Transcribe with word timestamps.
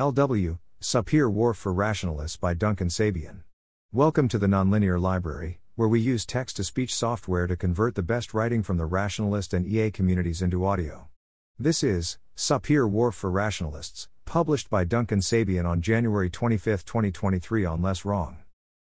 LW, 0.00 0.58
Sapir-Whorf 0.80 1.58
for 1.58 1.70
Rationalists 1.70 2.38
by 2.38 2.54
Duncan 2.54 2.88
Sabien. 2.88 3.42
Welcome 3.92 4.26
to 4.28 4.38
the 4.38 4.46
Nonlinear 4.46 4.98
Library, 4.98 5.60
where 5.74 5.86
we 5.86 6.00
use 6.00 6.24
text 6.24 6.56
to 6.56 6.64
speech 6.64 6.94
software 6.94 7.46
to 7.46 7.58
convert 7.58 7.94
the 7.94 8.02
best 8.02 8.32
writing 8.32 8.62
from 8.62 8.78
the 8.78 8.86
rationalist 8.86 9.52
and 9.52 9.66
EA 9.66 9.90
communities 9.90 10.40
into 10.40 10.64
audio. 10.64 11.10
This 11.58 11.82
is 11.82 12.16
Sapir-Whorf 12.34 13.12
for 13.12 13.30
Rationalists, 13.30 14.08
published 14.24 14.70
by 14.70 14.84
Duncan 14.84 15.20
Sabien 15.20 15.66
on 15.66 15.82
January 15.82 16.30
25, 16.30 16.86
2023 16.86 17.66
on 17.66 17.82
Less 17.82 18.06
Wrong. 18.06 18.38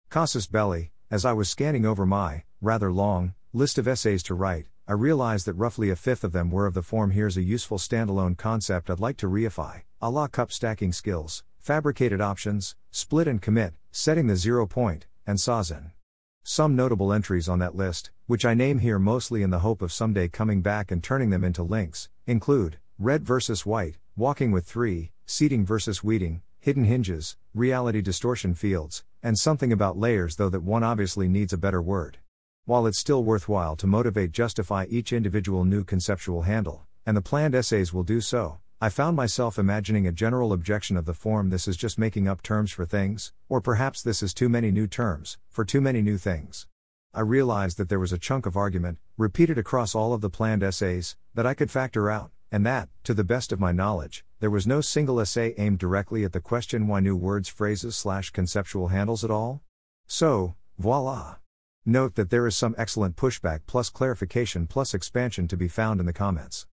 Casus 0.10 0.46
Belli, 0.46 0.92
as 1.10 1.24
I 1.24 1.32
was 1.32 1.50
scanning 1.50 1.86
over 1.86 2.06
my, 2.06 2.44
rather 2.60 2.92
long, 2.92 3.34
list 3.54 3.78
of 3.78 3.88
essays 3.88 4.24
to 4.24 4.34
write, 4.34 4.66
I 4.86 4.92
realized 4.92 5.46
that 5.46 5.54
roughly 5.54 5.90
a 5.90 5.96
fifth 5.96 6.26
of 6.26 6.34
them 6.34 6.52
were 6.52 6.66
of 6.66 6.74
the 6.74 6.82
form 6.82 7.12
here's 7.12 7.38
a 7.38 7.42
useful 7.42 7.78
standalone 7.78 8.38
concept 8.38 8.90
I'd 8.90 9.00
like 9.00 9.16
to 9.18 9.30
reify, 9.30 9.84
a 10.00 10.12
la 10.12 10.28
cup 10.28 10.52
stacking 10.52 10.92
skills, 10.92 11.44
fabricated 11.58 12.22
options, 12.22 12.76
split 12.92 13.28
and 13.28 13.42
commit, 13.42 13.74
setting 13.92 14.28
the 14.28 14.36
zero 14.36 14.68
point, 14.68 15.08
and 15.26 15.40
Sazen. 15.40 15.92
Some 16.44 16.76
notable 16.76 17.12
entries 17.12 17.50
on 17.50 17.58
that 17.60 17.76
list, 17.76 18.12
which 18.28 18.46
I 18.46 18.54
name 18.54 18.80
here 18.80 19.00
mostly 19.00 19.42
in 19.42 19.50
the 19.50 19.60
hope 19.60 19.82
of 19.82 19.92
someday 19.92 20.28
coming 20.28 20.62
back 20.62 20.92
and 20.92 21.04
turning 21.04 21.32
them 21.32 21.44
into 21.44 21.64
links, 21.64 22.10
include 22.28 22.78
red 23.00 23.26
versus 23.26 23.66
white, 23.66 23.98
walking 24.16 24.52
with 24.52 24.66
three, 24.66 25.12
seeding 25.26 25.66
versus 25.66 26.04
weeding, 26.04 26.44
hidden 26.60 26.84
hinges, 26.84 27.36
reality 27.56 28.02
distortion 28.02 28.54
fields, 28.54 29.04
and 29.24 29.40
something 29.40 29.74
about 29.74 29.98
layers, 29.98 30.36
though 30.36 30.50
that 30.50 30.62
one 30.62 30.84
obviously 30.84 31.28
needs 31.28 31.54
a 31.54 31.58
better 31.58 31.82
word. 31.82 32.20
While 32.66 32.86
it's 32.86 33.00
still 33.00 33.24
worthwhile 33.24 33.76
to 33.78 33.88
motivate 33.88 34.32
justify 34.32 34.86
each 34.90 35.12
individual 35.12 35.66
new 35.66 35.84
conceptual 35.84 36.44
handle, 36.44 36.86
and 37.04 37.18
the 37.18 37.22
planned 37.22 37.56
essays 37.56 37.94
will 37.94 38.04
do 38.04 38.22
so, 38.22 38.60
I 38.80 38.90
found 38.90 39.18
myself 39.18 39.58
imagining 39.58 40.06
a 40.06 40.12
general 40.12 40.54
objection 40.54 40.98
of 40.98 41.06
the 41.06 41.16
form 41.16 41.50
this 41.50 41.68
is 41.68 41.78
just 41.78 41.98
making 41.98 42.28
up 42.28 42.44
terms 42.44 42.72
for 42.72 42.86
things, 42.86 43.34
or 43.50 43.60
perhaps 43.60 44.04
this 44.04 44.22
is 44.22 44.36
too 44.36 44.50
many 44.50 44.70
new 44.70 44.86
terms, 44.86 45.40
for 45.50 45.66
too 45.66 45.82
many 45.82 46.04
new 46.04 46.20
things. 46.20 46.68
I 47.12 47.22
realized 47.22 47.80
that 47.80 47.90
there 47.90 48.00
was 48.00 48.14
a 48.14 48.20
chunk 48.20 48.46
of 48.46 48.56
argument, 48.56 49.00
repeated 49.18 49.58
across 49.58 49.96
all 49.96 50.14
of 50.14 50.22
the 50.22 50.30
planned 50.30 50.62
essays, 50.62 51.16
that 51.34 51.48
I 51.48 51.56
could 51.56 51.72
factor 51.72 52.12
out, 52.12 52.30
and 52.52 52.64
that, 52.68 52.90
to 53.06 53.16
the 53.16 53.24
best 53.24 53.52
of 53.52 53.60
my 53.60 53.72
knowledge, 53.72 54.24
there 54.42 54.52
was 54.52 54.68
no 54.68 54.80
single 54.82 55.20
essay 55.20 55.56
aimed 55.58 55.80
directly 55.80 56.24
at 56.24 56.34
the 56.34 56.40
question 56.40 56.86
why 56.86 57.00
new 57.00 57.16
words, 57.16 57.50
phrases, 57.50 57.98
slash 57.98 58.30
conceptual 58.30 58.90
handles 58.90 59.24
at 59.24 59.32
all? 59.32 59.64
So, 60.06 60.54
voila. 60.78 61.38
Note 61.84 62.14
that 62.14 62.30
there 62.30 62.46
is 62.46 62.56
some 62.56 62.76
excellent 62.78 63.16
pushback 63.16 63.62
plus 63.66 63.90
clarification 63.90 64.68
plus 64.68 64.94
expansion 64.94 65.48
to 65.48 65.58
be 65.58 65.68
found 65.68 66.00
in 66.00 66.06
the 66.06 66.14
comments. 66.14 66.68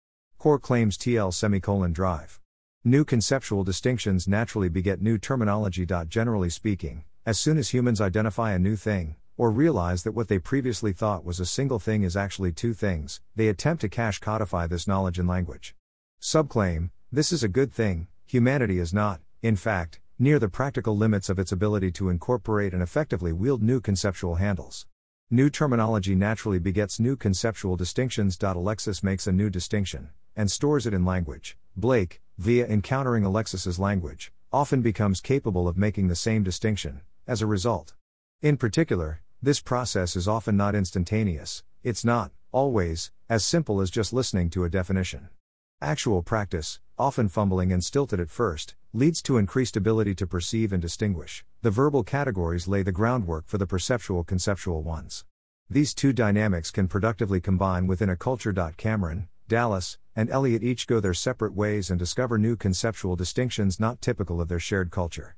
Core 0.41 0.57
claims 0.57 0.97
TL 0.97 1.35
semicolon 1.35 1.93
drive. 1.93 2.39
New 2.83 3.05
conceptual 3.05 3.63
distinctions 3.63 4.27
naturally 4.27 4.69
beget 4.69 4.99
new 4.99 5.19
terminology. 5.19 5.85
Generally 5.85 6.49
speaking, 6.49 7.03
as 7.27 7.39
soon 7.39 7.59
as 7.59 7.69
humans 7.69 8.01
identify 8.01 8.53
a 8.53 8.57
new 8.57 8.75
thing, 8.75 9.17
or 9.37 9.51
realize 9.51 10.01
that 10.01 10.13
what 10.13 10.29
they 10.29 10.39
previously 10.39 10.93
thought 10.93 11.23
was 11.23 11.39
a 11.39 11.45
single 11.45 11.77
thing 11.77 12.01
is 12.01 12.17
actually 12.17 12.51
two 12.51 12.73
things, 12.73 13.21
they 13.35 13.49
attempt 13.49 13.81
to 13.81 13.87
cache 13.87 14.17
codify 14.17 14.65
this 14.65 14.87
knowledge 14.87 15.19
in 15.19 15.27
language. 15.27 15.75
Subclaim 16.19 16.89
this 17.11 17.31
is 17.31 17.43
a 17.43 17.47
good 17.47 17.71
thing, 17.71 18.07
humanity 18.25 18.79
is 18.79 18.91
not, 18.91 19.21
in 19.43 19.55
fact, 19.55 19.99
near 20.17 20.39
the 20.39 20.49
practical 20.49 20.97
limits 20.97 21.29
of 21.29 21.37
its 21.37 21.51
ability 21.51 21.91
to 21.91 22.09
incorporate 22.09 22.73
and 22.73 22.81
effectively 22.81 23.31
wield 23.31 23.61
new 23.61 23.79
conceptual 23.79 24.37
handles. 24.37 24.87
New 25.29 25.51
terminology 25.51 26.15
naturally 26.15 26.57
begets 26.57 26.99
new 26.99 27.15
conceptual 27.15 27.77
distinctions. 27.77 28.39
Alexis 28.41 29.03
makes 29.03 29.27
a 29.27 29.31
new 29.31 29.51
distinction 29.51 30.09
and 30.35 30.51
stores 30.51 30.85
it 30.85 30.93
in 30.93 31.05
language. 31.05 31.57
Blake, 31.75 32.21
via 32.37 32.65
encountering 32.67 33.23
Alexis's 33.23 33.79
language, 33.79 34.31
often 34.51 34.81
becomes 34.81 35.21
capable 35.21 35.67
of 35.67 35.77
making 35.77 36.07
the 36.07 36.15
same 36.15 36.43
distinction, 36.43 37.01
as 37.27 37.41
a 37.41 37.47
result. 37.47 37.93
In 38.41 38.57
particular, 38.57 39.21
this 39.41 39.59
process 39.59 40.15
is 40.15 40.27
often 40.27 40.57
not 40.57 40.75
instantaneous, 40.75 41.63
it's 41.83 42.05
not, 42.05 42.31
always, 42.51 43.11
as 43.29 43.45
simple 43.45 43.81
as 43.81 43.89
just 43.89 44.13
listening 44.13 44.49
to 44.49 44.63
a 44.63 44.69
definition. 44.69 45.29
Actual 45.81 46.21
practice, 46.21 46.79
often 46.97 47.27
fumbling 47.27 47.71
and 47.71 47.83
stilted 47.83 48.19
at 48.19 48.29
first, 48.29 48.75
leads 48.93 49.21
to 49.21 49.37
increased 49.37 49.77
ability 49.77 50.13
to 50.13 50.27
perceive 50.27 50.71
and 50.73 50.81
distinguish. 50.81 51.43
The 51.61 51.71
verbal 51.71 52.03
categories 52.03 52.67
lay 52.67 52.83
the 52.83 52.91
groundwork 52.91 53.47
for 53.47 53.57
the 53.57 53.65
perceptual 53.65 54.23
conceptual 54.23 54.83
ones. 54.83 55.25
These 55.69 55.93
two 55.93 56.11
dynamics 56.11 56.69
can 56.69 56.87
productively 56.87 57.39
combine 57.39 57.87
within 57.87 58.09
a 58.09 58.17
culture. 58.17 58.53
Cameron, 58.75 59.29
Dallas, 59.51 59.97
and 60.15 60.29
Elliot 60.29 60.63
each 60.63 60.87
go 60.87 61.01
their 61.01 61.13
separate 61.13 61.53
ways 61.53 61.89
and 61.89 61.99
discover 61.99 62.37
new 62.37 62.55
conceptual 62.55 63.17
distinctions 63.17 63.81
not 63.81 63.99
typical 63.99 64.39
of 64.39 64.47
their 64.47 64.61
shared 64.61 64.91
culture. 64.91 65.35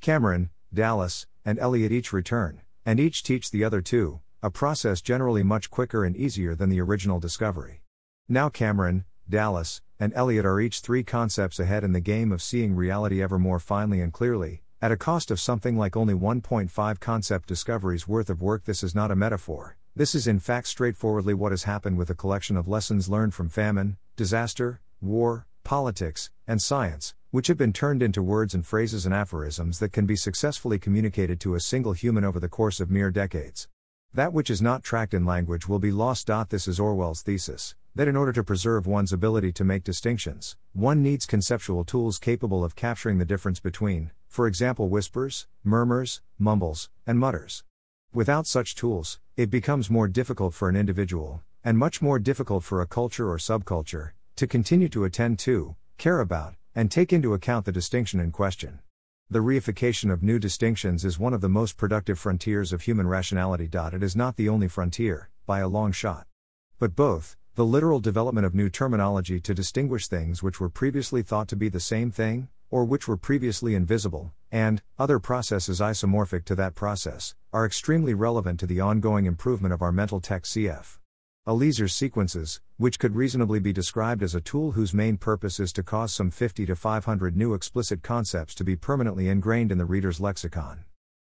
Cameron, 0.00 0.50
Dallas, 0.72 1.26
and 1.44 1.58
Elliot 1.58 1.90
each 1.90 2.12
return, 2.12 2.60
and 2.84 3.00
each 3.00 3.24
teach 3.24 3.50
the 3.50 3.64
other 3.64 3.80
two, 3.80 4.20
a 4.40 4.52
process 4.52 5.00
generally 5.00 5.42
much 5.42 5.68
quicker 5.68 6.04
and 6.04 6.16
easier 6.16 6.54
than 6.54 6.68
the 6.68 6.80
original 6.80 7.18
discovery. 7.18 7.82
Now 8.28 8.48
Cameron, 8.50 9.04
Dallas, 9.28 9.82
and 9.98 10.14
Elliot 10.14 10.46
are 10.46 10.60
each 10.60 10.78
three 10.78 11.02
concepts 11.02 11.58
ahead 11.58 11.82
in 11.82 11.90
the 11.90 11.98
game 11.98 12.30
of 12.30 12.42
seeing 12.42 12.76
reality 12.76 13.20
ever 13.20 13.36
more 13.36 13.58
finely 13.58 14.00
and 14.00 14.12
clearly, 14.12 14.62
at 14.80 14.92
a 14.92 14.96
cost 14.96 15.32
of 15.32 15.40
something 15.40 15.76
like 15.76 15.96
only 15.96 16.14
1.5 16.14 17.00
concept 17.00 17.48
discoveries 17.48 18.06
worth 18.06 18.30
of 18.30 18.40
work. 18.40 18.64
This 18.64 18.84
is 18.84 18.94
not 18.94 19.10
a 19.10 19.16
metaphor, 19.16 19.76
this 19.96 20.14
is 20.14 20.26
in 20.26 20.38
fact 20.38 20.68
straightforwardly 20.68 21.32
what 21.32 21.52
has 21.52 21.62
happened 21.62 21.96
with 21.96 22.10
a 22.10 22.14
collection 22.14 22.54
of 22.54 22.68
lessons 22.68 23.08
learned 23.08 23.32
from 23.32 23.48
famine, 23.48 23.96
disaster, 24.14 24.82
war, 25.00 25.46
politics, 25.64 26.30
and 26.46 26.60
science, 26.60 27.14
which 27.30 27.46
have 27.46 27.56
been 27.56 27.72
turned 27.72 28.02
into 28.02 28.22
words 28.22 28.52
and 28.52 28.66
phrases 28.66 29.06
and 29.06 29.14
aphorisms 29.14 29.78
that 29.78 29.92
can 29.92 30.04
be 30.04 30.14
successfully 30.14 30.78
communicated 30.78 31.40
to 31.40 31.54
a 31.54 31.60
single 31.60 31.94
human 31.94 32.24
over 32.24 32.38
the 32.38 32.46
course 32.46 32.78
of 32.78 32.90
mere 32.90 33.10
decades. 33.10 33.68
That 34.12 34.34
which 34.34 34.50
is 34.50 34.60
not 34.60 34.82
tracked 34.82 35.14
in 35.14 35.24
language 35.24 35.66
will 35.66 35.78
be 35.78 35.90
lost. 35.90 36.30
This 36.50 36.68
is 36.68 36.78
Orwell's 36.78 37.22
thesis 37.22 37.74
that 37.94 38.06
in 38.06 38.16
order 38.16 38.32
to 38.32 38.44
preserve 38.44 38.86
one's 38.86 39.14
ability 39.14 39.52
to 39.52 39.64
make 39.64 39.82
distinctions, 39.82 40.56
one 40.74 41.02
needs 41.02 41.24
conceptual 41.24 41.82
tools 41.82 42.18
capable 42.18 42.62
of 42.62 42.76
capturing 42.76 43.16
the 43.16 43.24
difference 43.24 43.60
between, 43.60 44.10
for 44.28 44.46
example, 44.46 44.90
whispers, 44.90 45.46
murmurs, 45.64 46.20
mumbles, 46.38 46.90
and 47.06 47.18
mutters. 47.18 47.64
Without 48.16 48.46
such 48.46 48.74
tools, 48.74 49.20
it 49.36 49.50
becomes 49.50 49.90
more 49.90 50.08
difficult 50.08 50.54
for 50.54 50.70
an 50.70 50.74
individual, 50.74 51.42
and 51.62 51.76
much 51.76 52.00
more 52.00 52.18
difficult 52.18 52.64
for 52.64 52.80
a 52.80 52.86
culture 52.86 53.30
or 53.30 53.36
subculture, 53.36 54.12
to 54.36 54.46
continue 54.46 54.88
to 54.88 55.04
attend 55.04 55.38
to, 55.40 55.76
care 55.98 56.20
about, 56.20 56.54
and 56.74 56.90
take 56.90 57.12
into 57.12 57.34
account 57.34 57.66
the 57.66 57.72
distinction 57.72 58.18
in 58.18 58.32
question. 58.32 58.78
The 59.28 59.40
reification 59.40 60.10
of 60.10 60.22
new 60.22 60.38
distinctions 60.38 61.04
is 61.04 61.18
one 61.18 61.34
of 61.34 61.42
the 61.42 61.50
most 61.50 61.76
productive 61.76 62.18
frontiers 62.18 62.72
of 62.72 62.80
human 62.80 63.06
rationality. 63.06 63.68
It 63.70 64.02
is 64.02 64.16
not 64.16 64.36
the 64.36 64.48
only 64.48 64.68
frontier, 64.68 65.28
by 65.44 65.58
a 65.58 65.68
long 65.68 65.92
shot. 65.92 66.26
But 66.78 66.96
both, 66.96 67.36
the 67.54 67.66
literal 67.66 68.00
development 68.00 68.46
of 68.46 68.54
new 68.54 68.70
terminology 68.70 69.40
to 69.40 69.52
distinguish 69.52 70.08
things 70.08 70.42
which 70.42 70.58
were 70.58 70.70
previously 70.70 71.20
thought 71.20 71.48
to 71.48 71.56
be 71.56 71.68
the 71.68 71.80
same 71.80 72.10
thing, 72.10 72.48
or 72.70 72.86
which 72.86 73.06
were 73.06 73.18
previously 73.18 73.74
invisible, 73.74 74.32
and, 74.56 74.80
other 74.98 75.18
processes 75.18 75.80
isomorphic 75.80 76.46
to 76.46 76.54
that 76.54 76.74
process, 76.74 77.34
are 77.52 77.66
extremely 77.66 78.14
relevant 78.14 78.58
to 78.58 78.66
the 78.66 78.80
ongoing 78.80 79.26
improvement 79.26 79.74
of 79.74 79.82
our 79.82 79.92
mental 79.92 80.18
tech 80.18 80.44
CF. 80.44 80.98
Eliezer 81.46 81.88
sequences, 81.88 82.62
which 82.78 82.98
could 82.98 83.14
reasonably 83.14 83.60
be 83.60 83.70
described 83.70 84.22
as 84.22 84.34
a 84.34 84.40
tool 84.40 84.72
whose 84.72 84.94
main 84.94 85.18
purpose 85.18 85.60
is 85.60 85.74
to 85.74 85.82
cause 85.82 86.14
some 86.14 86.30
50 86.30 86.64
to 86.64 86.74
500 86.74 87.36
new 87.36 87.52
explicit 87.52 88.02
concepts 88.02 88.54
to 88.54 88.64
be 88.64 88.76
permanently 88.76 89.28
ingrained 89.28 89.70
in 89.70 89.76
the 89.76 89.84
reader's 89.84 90.20
lexicon. 90.20 90.86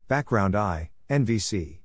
Background 0.10 0.54
I, 0.54 0.90
NVC. 1.10 1.78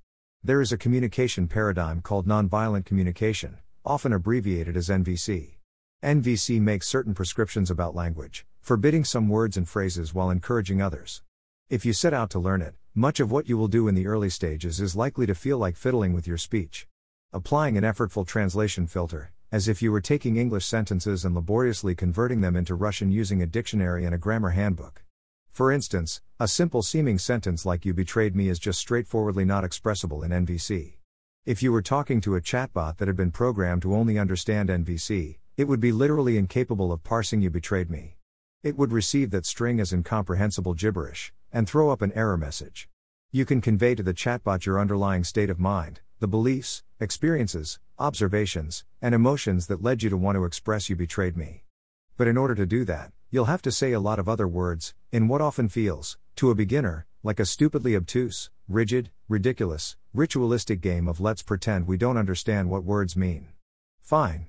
There 0.42 0.60
is 0.60 0.72
a 0.72 0.76
communication 0.76 1.46
paradigm 1.46 2.00
called 2.00 2.26
nonviolent 2.26 2.84
communication, 2.84 3.58
often 3.84 4.12
abbreviated 4.12 4.76
as 4.76 4.88
NVC. 4.88 5.58
NVC 6.02 6.60
makes 6.60 6.88
certain 6.88 7.14
prescriptions 7.14 7.70
about 7.70 7.94
language, 7.94 8.44
forbidding 8.60 9.04
some 9.04 9.28
words 9.28 9.56
and 9.56 9.68
phrases 9.68 10.12
while 10.12 10.30
encouraging 10.30 10.82
others. 10.82 11.22
If 11.70 11.84
you 11.84 11.92
set 11.92 12.14
out 12.14 12.30
to 12.30 12.38
learn 12.38 12.62
it, 12.62 12.74
much 12.94 13.20
of 13.20 13.30
what 13.30 13.46
you 13.46 13.58
will 13.58 13.68
do 13.68 13.88
in 13.88 13.94
the 13.94 14.06
early 14.06 14.30
stages 14.30 14.80
is 14.80 14.96
likely 14.96 15.26
to 15.26 15.34
feel 15.34 15.58
like 15.58 15.76
fiddling 15.76 16.14
with 16.14 16.26
your 16.26 16.38
speech. 16.38 16.88
Applying 17.30 17.76
an 17.76 17.84
effortful 17.84 18.26
translation 18.26 18.86
filter, 18.86 19.32
as 19.52 19.68
if 19.68 19.82
you 19.82 19.92
were 19.92 20.00
taking 20.00 20.38
English 20.38 20.64
sentences 20.64 21.26
and 21.26 21.34
laboriously 21.34 21.94
converting 21.94 22.40
them 22.40 22.56
into 22.56 22.74
Russian 22.74 23.10
using 23.10 23.42
a 23.42 23.46
dictionary 23.46 24.06
and 24.06 24.14
a 24.14 24.18
grammar 24.18 24.48
handbook. 24.48 25.04
For 25.50 25.70
instance, 25.70 26.22
a 26.40 26.48
simple 26.48 26.80
seeming 26.80 27.18
sentence 27.18 27.66
like 27.66 27.84
You 27.84 27.92
betrayed 27.92 28.34
me 28.34 28.48
is 28.48 28.58
just 28.58 28.78
straightforwardly 28.78 29.44
not 29.44 29.62
expressible 29.62 30.22
in 30.22 30.30
NVC. 30.30 30.94
If 31.44 31.62
you 31.62 31.70
were 31.70 31.82
talking 31.82 32.22
to 32.22 32.34
a 32.34 32.40
chatbot 32.40 32.96
that 32.96 33.08
had 33.08 33.16
been 33.16 33.30
programmed 33.30 33.82
to 33.82 33.94
only 33.94 34.18
understand 34.18 34.70
NVC, 34.70 35.36
it 35.58 35.68
would 35.68 35.80
be 35.80 35.92
literally 35.92 36.38
incapable 36.38 36.92
of 36.92 37.04
parsing 37.04 37.42
You 37.42 37.50
betrayed 37.50 37.90
me. 37.90 38.16
It 38.62 38.78
would 38.78 38.90
receive 38.90 39.30
that 39.32 39.44
string 39.44 39.80
as 39.80 39.92
incomprehensible 39.92 40.72
gibberish, 40.72 41.34
and 41.52 41.68
throw 41.68 41.90
up 41.90 42.02
an 42.02 42.12
error 42.12 42.36
message. 42.36 42.88
You 43.30 43.44
can 43.44 43.60
convey 43.60 43.94
to 43.94 44.02
the 44.02 44.14
chatbot 44.14 44.64
your 44.64 44.80
underlying 44.80 45.24
state 45.24 45.50
of 45.50 45.58
mind, 45.58 46.00
the 46.20 46.28
beliefs, 46.28 46.82
experiences, 47.00 47.78
observations, 47.98 48.84
and 49.02 49.14
emotions 49.14 49.66
that 49.66 49.82
led 49.82 50.02
you 50.02 50.10
to 50.10 50.16
want 50.16 50.36
to 50.36 50.44
express 50.44 50.88
you 50.88 50.96
betrayed 50.96 51.36
me. 51.36 51.64
But 52.16 52.28
in 52.28 52.36
order 52.36 52.54
to 52.54 52.66
do 52.66 52.84
that, 52.86 53.12
you'll 53.30 53.44
have 53.44 53.62
to 53.62 53.72
say 53.72 53.92
a 53.92 54.00
lot 54.00 54.18
of 54.18 54.28
other 54.28 54.48
words, 54.48 54.94
in 55.12 55.28
what 55.28 55.40
often 55.40 55.68
feels, 55.68 56.18
to 56.36 56.50
a 56.50 56.54
beginner, 56.54 57.06
like 57.22 57.40
a 57.40 57.46
stupidly 57.46 57.94
obtuse, 57.94 58.50
rigid, 58.68 59.10
ridiculous, 59.28 59.96
ritualistic 60.14 60.80
game 60.80 61.06
of 61.06 61.20
let's 61.20 61.42
pretend 61.42 61.86
we 61.86 61.96
don't 61.96 62.16
understand 62.16 62.70
what 62.70 62.84
words 62.84 63.16
mean. 63.16 63.48
Fine. 64.00 64.46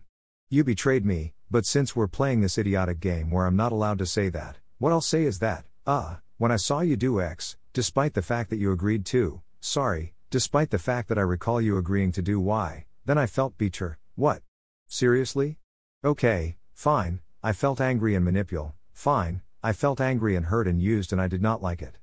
You 0.49 0.63
betrayed 0.63 1.05
me, 1.05 1.33
but 1.51 1.65
since 1.65 1.95
we're 1.95 2.07
playing 2.07 2.41
this 2.41 2.57
idiotic 2.57 2.99
game 2.99 3.29
where 3.29 3.45
I'm 3.45 3.55
not 3.55 3.71
allowed 3.71 3.99
to 3.99 4.05
say 4.05 4.29
that, 4.29 4.57
what 4.77 4.91
I'll 4.91 5.01
say 5.01 5.23
is 5.23 5.39
that, 5.39 5.65
uh, 5.85 6.17
when 6.39 6.53
I 6.53 6.55
saw 6.55 6.79
you 6.79 6.95
do 6.95 7.19
X, 7.19 7.57
despite 7.73 8.13
the 8.13 8.21
fact 8.21 8.49
that 8.49 8.59
you 8.59 8.71
agreed 8.71 9.05
to, 9.07 9.41
sorry, 9.59 10.13
despite 10.29 10.69
the 10.69 10.79
fact 10.79 11.09
that 11.09 11.17
I 11.17 11.21
recall 11.21 11.59
you 11.59 11.77
agreeing 11.77 12.13
to 12.13 12.21
do 12.21 12.39
Y, 12.39 12.85
then 13.03 13.17
I 13.17 13.25
felt 13.25 13.57
beecher, 13.57 13.97
what? 14.15 14.41
Seriously? 14.87 15.59
Okay, 16.01 16.55
fine, 16.73 17.19
I 17.43 17.51
felt 17.51 17.81
angry 17.81 18.15
and 18.15 18.25
manipul, 18.25 18.71
fine, 18.93 19.41
I 19.61 19.73
felt 19.73 19.99
angry 19.99 20.37
and 20.37 20.45
hurt 20.45 20.65
and 20.65 20.81
used 20.81 21.11
and 21.11 21.19
I 21.19 21.27
did 21.27 21.41
not 21.41 21.61
like 21.61 21.81
it. 21.81 21.97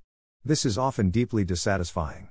This 0.44 0.66
is 0.66 0.76
often 0.76 1.08
deeply 1.08 1.42
dissatisfying. 1.42 2.28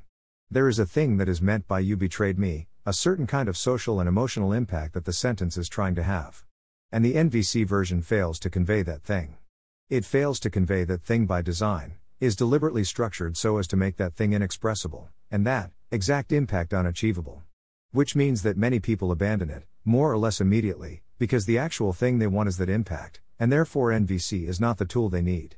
There 0.51 0.69
is 0.69 0.77
a 0.77 0.85
thing 0.85 1.17
that 1.17 1.27
is 1.27 1.41
meant 1.41 1.67
by 1.67 1.79
you 1.79 1.97
betrayed 1.97 2.37
me, 2.37 2.67
a 2.85 2.93
certain 2.93 3.25
kind 3.25 3.49
of 3.49 3.57
social 3.57 3.99
and 3.99 4.07
emotional 4.07 4.53
impact 4.53 4.93
that 4.93 5.05
the 5.05 5.11
sentence 5.11 5.57
is 5.57 5.67
trying 5.67 5.95
to 5.95 6.03
have. 6.03 6.45
And 6.91 7.03
the 7.03 7.15
NVC 7.15 7.65
version 7.65 8.03
fails 8.03 8.37
to 8.41 8.51
convey 8.51 8.83
that 8.83 9.01
thing. 9.01 9.37
It 9.87 10.03
fails 10.03 10.39
to 10.39 10.49
convey 10.49 10.83
that 10.85 11.03
thing 11.03 11.27
by 11.27 11.43
design, 11.43 11.97
is 12.19 12.35
deliberately 12.35 12.83
structured 12.83 13.37
so 13.37 13.59
as 13.59 13.67
to 13.67 13.75
make 13.75 13.97
that 13.97 14.15
thing 14.15 14.33
inexpressible, 14.33 15.09
and 15.29 15.45
that 15.45 15.69
exact 15.91 16.31
impact 16.31 16.73
unachievable. 16.73 17.43
Which 17.91 18.15
means 18.15 18.41
that 18.41 18.57
many 18.57 18.79
people 18.79 19.11
abandon 19.11 19.51
it, 19.51 19.65
more 19.83 20.11
or 20.11 20.17
less 20.17 20.41
immediately, 20.41 21.03
because 21.19 21.45
the 21.45 21.59
actual 21.59 21.93
thing 21.93 22.17
they 22.17 22.25
want 22.25 22.49
is 22.49 22.57
that 22.57 22.67
impact, 22.67 23.21
and 23.39 23.51
therefore 23.51 23.91
NVC 23.91 24.47
is 24.47 24.59
not 24.59 24.79
the 24.79 24.85
tool 24.85 25.07
they 25.07 25.21
need. 25.21 25.55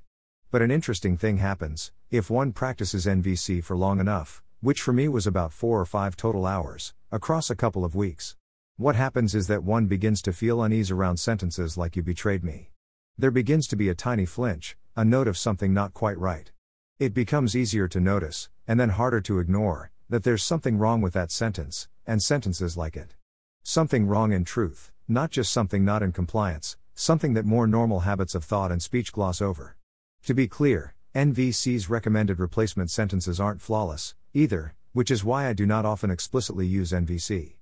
But 0.51 0.61
an 0.61 0.71
interesting 0.71 1.15
thing 1.15 1.37
happens 1.37 1.93
if 2.11 2.29
one 2.29 2.51
practices 2.51 3.05
NVC 3.05 3.63
for 3.63 3.77
long 3.77 4.01
enough, 4.01 4.43
which 4.59 4.81
for 4.81 4.91
me 4.91 5.07
was 5.07 5.25
about 5.25 5.53
four 5.53 5.79
or 5.79 5.85
five 5.85 6.17
total 6.17 6.45
hours, 6.45 6.93
across 7.13 7.49
a 7.49 7.55
couple 7.55 7.85
of 7.85 7.95
weeks. 7.95 8.35
What 8.75 8.97
happens 8.97 9.33
is 9.33 9.47
that 9.47 9.63
one 9.63 9.85
begins 9.85 10.21
to 10.23 10.33
feel 10.33 10.61
unease 10.61 10.91
around 10.91 11.15
sentences 11.15 11.77
like 11.77 11.95
you 11.95 12.03
betrayed 12.03 12.43
me. 12.43 12.71
There 13.19 13.31
begins 13.31 13.65
to 13.69 13.75
be 13.75 13.89
a 13.89 13.95
tiny 13.95 14.27
flinch, 14.27 14.77
a 14.95 15.03
note 15.03 15.27
of 15.27 15.39
something 15.39 15.73
not 15.73 15.91
quite 15.91 16.19
right. 16.19 16.51
It 16.99 17.15
becomes 17.15 17.55
easier 17.55 17.87
to 17.87 17.99
notice, 17.99 18.47
and 18.67 18.79
then 18.79 18.89
harder 18.89 19.21
to 19.21 19.39
ignore, 19.39 19.89
that 20.07 20.23
there's 20.23 20.43
something 20.43 20.77
wrong 20.77 21.01
with 21.01 21.13
that 21.13 21.31
sentence, 21.31 21.87
and 22.05 22.21
sentences 22.21 22.77
like 22.77 22.95
it. 22.95 23.15
Something 23.63 24.05
wrong 24.05 24.33
in 24.33 24.45
truth, 24.45 24.91
not 25.07 25.31
just 25.31 25.51
something 25.51 25.83
not 25.83 26.03
in 26.03 26.11
compliance, 26.11 26.77
something 26.93 27.33
that 27.33 27.43
more 27.43 27.65
normal 27.65 28.01
habits 28.01 28.35
of 28.35 28.43
thought 28.43 28.71
and 28.71 28.83
speech 28.83 29.11
gloss 29.11 29.41
over. 29.41 29.77
To 30.25 30.35
be 30.35 30.47
clear, 30.47 30.93
NVC's 31.15 31.89
recommended 31.89 32.37
replacement 32.37 32.91
sentences 32.91 33.39
aren't 33.39 33.61
flawless, 33.61 34.13
either, 34.35 34.75
which 34.93 35.09
is 35.09 35.23
why 35.23 35.47
I 35.47 35.53
do 35.53 35.65
not 35.65 35.85
often 35.85 36.11
explicitly 36.11 36.67
use 36.67 36.91
NVC. 36.91 37.53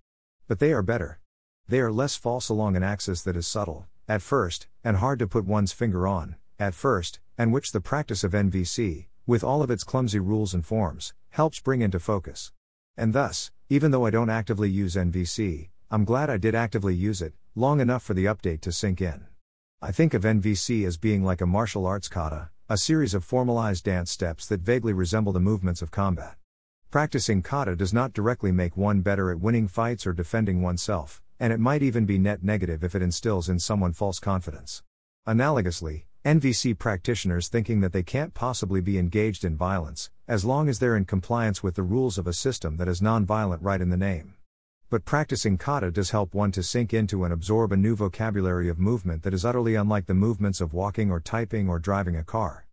But 0.49 0.59
they 0.59 0.73
are 0.73 0.83
better. 0.83 1.19
They 1.65 1.79
are 1.79 1.93
less 1.93 2.17
false 2.17 2.49
along 2.49 2.75
an 2.75 2.83
axis 2.83 3.21
that 3.21 3.37
is 3.37 3.47
subtle, 3.47 3.87
at 4.07 4.21
first, 4.21 4.67
and 4.83 4.97
hard 4.97 5.19
to 5.19 5.27
put 5.27 5.45
one's 5.45 5.71
finger 5.71 6.07
on, 6.07 6.35
at 6.59 6.73
first, 6.73 7.19
and 7.37 7.51
which 7.51 7.71
the 7.71 7.81
practice 7.81 8.23
of 8.23 8.33
NVC, 8.33 9.07
with 9.25 9.43
all 9.43 9.63
of 9.63 9.71
its 9.71 9.83
clumsy 9.83 10.19
rules 10.19 10.53
and 10.53 10.65
forms, 10.65 11.13
helps 11.29 11.59
bring 11.59 11.81
into 11.81 11.99
focus. 11.99 12.51
And 12.95 13.13
thus, 13.13 13.51
even 13.69 13.91
though 13.91 14.05
I 14.05 14.11
don't 14.11 14.29
actively 14.29 14.69
use 14.69 14.95
NVC, 14.95 15.69
I'm 15.89 16.05
glad 16.05 16.29
I 16.29 16.37
did 16.37 16.55
actively 16.55 16.93
use 16.93 17.21
it, 17.21 17.33
long 17.55 17.79
enough 17.79 18.03
for 18.03 18.13
the 18.13 18.25
update 18.25 18.61
to 18.61 18.71
sink 18.71 19.01
in. 19.01 19.25
I 19.81 19.91
think 19.91 20.13
of 20.13 20.23
NVC 20.23 20.85
as 20.85 20.97
being 20.97 21.23
like 21.23 21.41
a 21.41 21.45
martial 21.45 21.85
arts 21.85 22.07
kata, 22.07 22.49
a 22.69 22.77
series 22.77 23.13
of 23.13 23.23
formalized 23.23 23.83
dance 23.83 24.11
steps 24.11 24.45
that 24.47 24.61
vaguely 24.61 24.93
resemble 24.93 25.33
the 25.33 25.39
movements 25.39 25.81
of 25.81 25.91
combat. 25.91 26.35
Practicing 26.89 27.41
kata 27.41 27.75
does 27.75 27.93
not 27.93 28.13
directly 28.13 28.51
make 28.51 28.77
one 28.77 29.01
better 29.01 29.29
at 29.29 29.39
winning 29.39 29.67
fights 29.67 30.07
or 30.07 30.13
defending 30.13 30.61
oneself, 30.61 31.21
and 31.39 31.51
it 31.51 31.59
might 31.59 31.83
even 31.83 32.05
be 32.05 32.17
net 32.17 32.43
negative 32.43 32.83
if 32.83 32.95
it 32.95 33.01
instills 33.01 33.49
in 33.49 33.59
someone 33.59 33.93
false 33.93 34.19
confidence. 34.19 34.83
Analogously, 35.27 36.05
NVC 36.25 36.77
practitioners 36.77 37.47
thinking 37.47 37.81
that 37.81 37.93
they 37.93 38.03
can't 38.03 38.33
possibly 38.33 38.81
be 38.81 38.97
engaged 38.97 39.45
in 39.45 39.55
violence, 39.55 40.09
as 40.27 40.43
long 40.43 40.67
as 40.67 40.79
they're 40.79 40.97
in 40.97 41.05
compliance 41.05 41.61
with 41.61 41.75
the 41.75 41.83
rules 41.83 42.17
of 42.17 42.25
a 42.25 42.33
system 42.33 42.77
that 42.77 42.87
is 42.87 43.01
non-violent 43.01 43.61
right 43.61 43.81
in 43.81 43.89
the 43.89 43.97
name. 43.97 44.33
But 44.89 45.05
practicing 45.05 45.57
kata 45.57 45.91
does 45.91 46.11
help 46.11 46.33
one 46.33 46.51
to 46.53 46.63
sink 46.63 46.93
into 46.93 47.23
and 47.23 47.33
absorb 47.33 47.71
a 47.71 47.77
new 47.77 47.95
vocabulary 47.95 48.69
of 48.69 48.79
movement 48.79 49.23
that 49.23 49.33
is 49.33 49.43
utterly 49.43 49.75
unlike 49.75 50.05
the 50.05 50.13
movements 50.13 50.61
of 50.61 50.73
walking 50.73 51.11
or 51.11 51.19
typing 51.19 51.67
or 51.67 51.79
driving 51.79 52.15
a 52.15 52.23
car. 52.23 52.64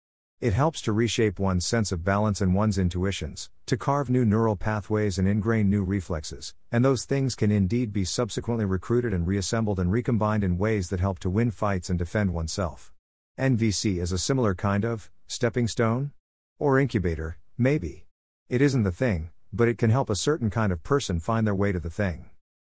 It 0.42 0.54
helps 0.54 0.82
to 0.82 0.92
reshape 0.92 1.38
one's 1.38 1.64
sense 1.64 1.92
of 1.92 2.02
balance 2.02 2.40
and 2.40 2.52
one's 2.52 2.76
intuitions, 2.76 3.48
to 3.66 3.76
carve 3.76 4.10
new 4.10 4.24
neural 4.24 4.56
pathways 4.56 5.16
and 5.16 5.28
ingrain 5.28 5.70
new 5.70 5.84
reflexes, 5.84 6.52
and 6.72 6.84
those 6.84 7.04
things 7.04 7.36
can 7.36 7.52
indeed 7.52 7.92
be 7.92 8.04
subsequently 8.04 8.64
recruited 8.64 9.14
and 9.14 9.24
reassembled 9.24 9.78
and 9.78 9.92
recombined 9.92 10.42
in 10.42 10.58
ways 10.58 10.88
that 10.88 10.98
help 10.98 11.20
to 11.20 11.30
win 11.30 11.52
fights 11.52 11.90
and 11.90 11.96
defend 11.96 12.34
oneself. 12.34 12.92
NVC 13.38 14.00
is 14.02 14.10
a 14.10 14.18
similar 14.18 14.52
kind 14.52 14.84
of 14.84 15.12
stepping 15.28 15.68
stone? 15.68 16.10
Or 16.58 16.76
incubator, 16.76 17.36
maybe. 17.56 18.06
It 18.48 18.60
isn't 18.60 18.82
the 18.82 18.90
thing, 18.90 19.30
but 19.52 19.68
it 19.68 19.78
can 19.78 19.90
help 19.90 20.10
a 20.10 20.16
certain 20.16 20.50
kind 20.50 20.72
of 20.72 20.82
person 20.82 21.20
find 21.20 21.46
their 21.46 21.54
way 21.54 21.70
to 21.70 21.78
the 21.78 21.88
thing. 21.88 22.30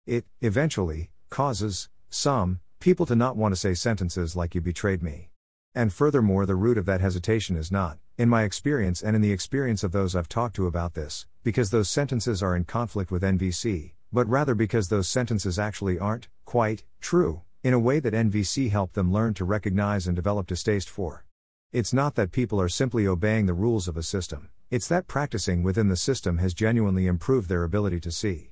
It, 0.05 0.23
eventually, 0.39 1.09
causes 1.29 1.89
some 2.09 2.61
people 2.79 3.05
to 3.07 3.15
not 3.17 3.35
want 3.35 3.51
to 3.51 3.59
say 3.59 3.73
sentences 3.73 4.37
like 4.37 4.55
you 4.55 4.61
betrayed 4.61 5.03
me. 5.03 5.31
And 5.77 5.93
furthermore, 5.93 6.47
the 6.47 6.55
root 6.55 6.79
of 6.79 6.87
that 6.87 7.01
hesitation 7.01 7.55
is 7.55 7.71
not, 7.71 7.99
in 8.17 8.29
my 8.29 8.41
experience 8.41 9.03
and 9.03 9.15
in 9.15 9.21
the 9.21 9.31
experience 9.31 9.83
of 9.83 9.91
those 9.91 10.15
I've 10.15 10.27
talked 10.27 10.55
to 10.55 10.65
about 10.65 10.95
this, 10.95 11.27
because 11.43 11.69
those 11.69 11.87
sentences 11.87 12.41
are 12.41 12.55
in 12.55 12.63
conflict 12.63 13.11
with 13.11 13.21
NVC, 13.21 13.91
but 14.11 14.27
rather 14.27 14.55
because 14.55 14.89
those 14.89 15.07
sentences 15.07 15.59
actually 15.59 15.99
aren't, 15.99 16.29
quite, 16.45 16.83
true, 16.99 17.43
in 17.63 17.75
a 17.75 17.79
way 17.79 17.99
that 17.99 18.15
NVC 18.15 18.71
helped 18.71 18.95
them 18.95 19.13
learn 19.13 19.35
to 19.35 19.45
recognize 19.45 20.07
and 20.07 20.15
develop 20.15 20.47
distaste 20.47 20.89
for. 20.89 21.27
It's 21.71 21.93
not 21.93 22.15
that 22.15 22.31
people 22.31 22.59
are 22.59 22.69
simply 22.69 23.05
obeying 23.05 23.45
the 23.45 23.53
rules 23.53 23.87
of 23.87 23.97
a 23.97 24.01
system, 24.01 24.49
it's 24.71 24.87
that 24.87 25.05
practicing 25.05 25.61
within 25.61 25.89
the 25.89 25.95
system 25.95 26.39
has 26.39 26.55
genuinely 26.55 27.05
improved 27.05 27.49
their 27.49 27.63
ability 27.63 27.99
to 27.99 28.11
see. 28.11 28.49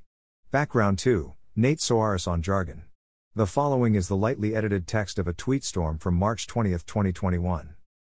Background 0.51 0.99
2 0.99 1.33
Nate 1.55 1.79
Soares 1.79 2.27
on 2.27 2.43
Jargon. 2.43 2.83
The 3.37 3.45
following 3.45 3.95
is 3.95 4.07
the 4.07 4.15
lightly 4.15 4.55
edited 4.55 4.87
text 4.87 5.19
of 5.19 5.27
a 5.27 5.33
tweet 5.33 5.65
storm 5.65 5.97
from 5.97 6.15
March 6.15 6.47
20, 6.47 6.69
2021. 6.69 7.75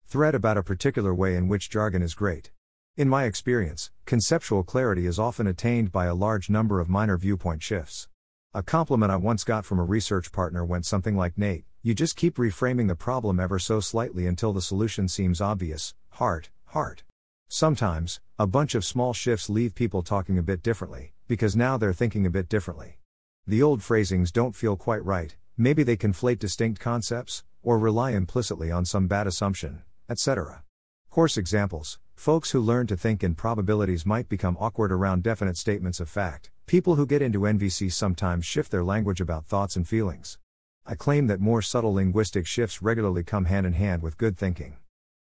Thread 0.06 0.34
about 0.34 0.58
a 0.58 0.62
particular 0.62 1.14
way 1.14 1.36
in 1.36 1.48
which 1.48 1.70
jargon 1.70 2.02
is 2.02 2.12
great. 2.12 2.50
In 2.98 3.08
my 3.08 3.24
experience, 3.24 3.90
conceptual 4.04 4.62
clarity 4.62 5.06
is 5.06 5.18
often 5.18 5.46
attained 5.46 5.90
by 5.90 6.04
a 6.04 6.14
large 6.14 6.50
number 6.50 6.80
of 6.80 6.90
minor 6.90 7.16
viewpoint 7.16 7.62
shifts. 7.62 8.08
A 8.52 8.62
compliment 8.62 9.10
I 9.10 9.16
once 9.16 9.42
got 9.42 9.64
from 9.64 9.78
a 9.78 9.84
research 9.84 10.32
partner 10.32 10.66
went 10.66 10.84
something 10.84 11.16
like 11.16 11.38
Nate, 11.38 11.64
you 11.80 11.94
just 11.94 12.14
keep 12.14 12.36
reframing 12.36 12.88
the 12.88 12.94
problem 12.94 13.40
ever 13.40 13.58
so 13.58 13.80
slightly 13.80 14.26
until 14.26 14.52
the 14.52 14.60
solution 14.60 15.08
seems 15.08 15.40
obvious. 15.40 15.94
Heart, 16.10 16.50
heart. 16.66 17.04
Sometimes, 17.48 18.20
a 18.38 18.46
bunch 18.46 18.74
of 18.74 18.84
small 18.84 19.14
shifts 19.14 19.48
leave 19.48 19.74
people 19.74 20.02
talking 20.02 20.36
a 20.36 20.42
bit 20.42 20.62
differently, 20.62 21.14
because 21.26 21.56
now 21.56 21.78
they're 21.78 21.94
thinking 21.94 22.26
a 22.26 22.30
bit 22.30 22.50
differently. 22.50 22.98
The 23.48 23.62
old 23.62 23.80
phrasings 23.80 24.32
don't 24.32 24.56
feel 24.56 24.76
quite 24.76 25.04
right, 25.04 25.36
maybe 25.56 25.84
they 25.84 25.96
conflate 25.96 26.40
distinct 26.40 26.80
concepts, 26.80 27.44
or 27.62 27.78
rely 27.78 28.10
implicitly 28.10 28.72
on 28.72 28.84
some 28.84 29.06
bad 29.06 29.28
assumption, 29.28 29.82
etc. 30.08 30.64
Course 31.10 31.36
examples 31.36 32.00
folks 32.16 32.50
who 32.50 32.60
learn 32.60 32.88
to 32.88 32.96
think 32.96 33.22
in 33.22 33.36
probabilities 33.36 34.04
might 34.04 34.28
become 34.28 34.56
awkward 34.58 34.90
around 34.90 35.22
definite 35.22 35.56
statements 35.56 36.00
of 36.00 36.08
fact. 36.08 36.50
People 36.66 36.96
who 36.96 37.06
get 37.06 37.22
into 37.22 37.42
NVC 37.42 37.92
sometimes 37.92 38.44
shift 38.44 38.72
their 38.72 38.82
language 38.82 39.20
about 39.20 39.46
thoughts 39.46 39.76
and 39.76 39.86
feelings. 39.86 40.38
I 40.84 40.96
claim 40.96 41.28
that 41.28 41.38
more 41.38 41.62
subtle 41.62 41.94
linguistic 41.94 42.48
shifts 42.48 42.82
regularly 42.82 43.22
come 43.22 43.44
hand 43.44 43.64
in 43.64 43.74
hand 43.74 44.02
with 44.02 44.18
good 44.18 44.36
thinking. 44.36 44.78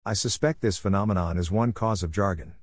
I 0.06 0.14
suspect 0.14 0.62
this 0.62 0.78
phenomenon 0.78 1.38
is 1.38 1.52
one 1.52 1.74
cause 1.74 2.04
of 2.04 2.12
jargon. 2.12 2.54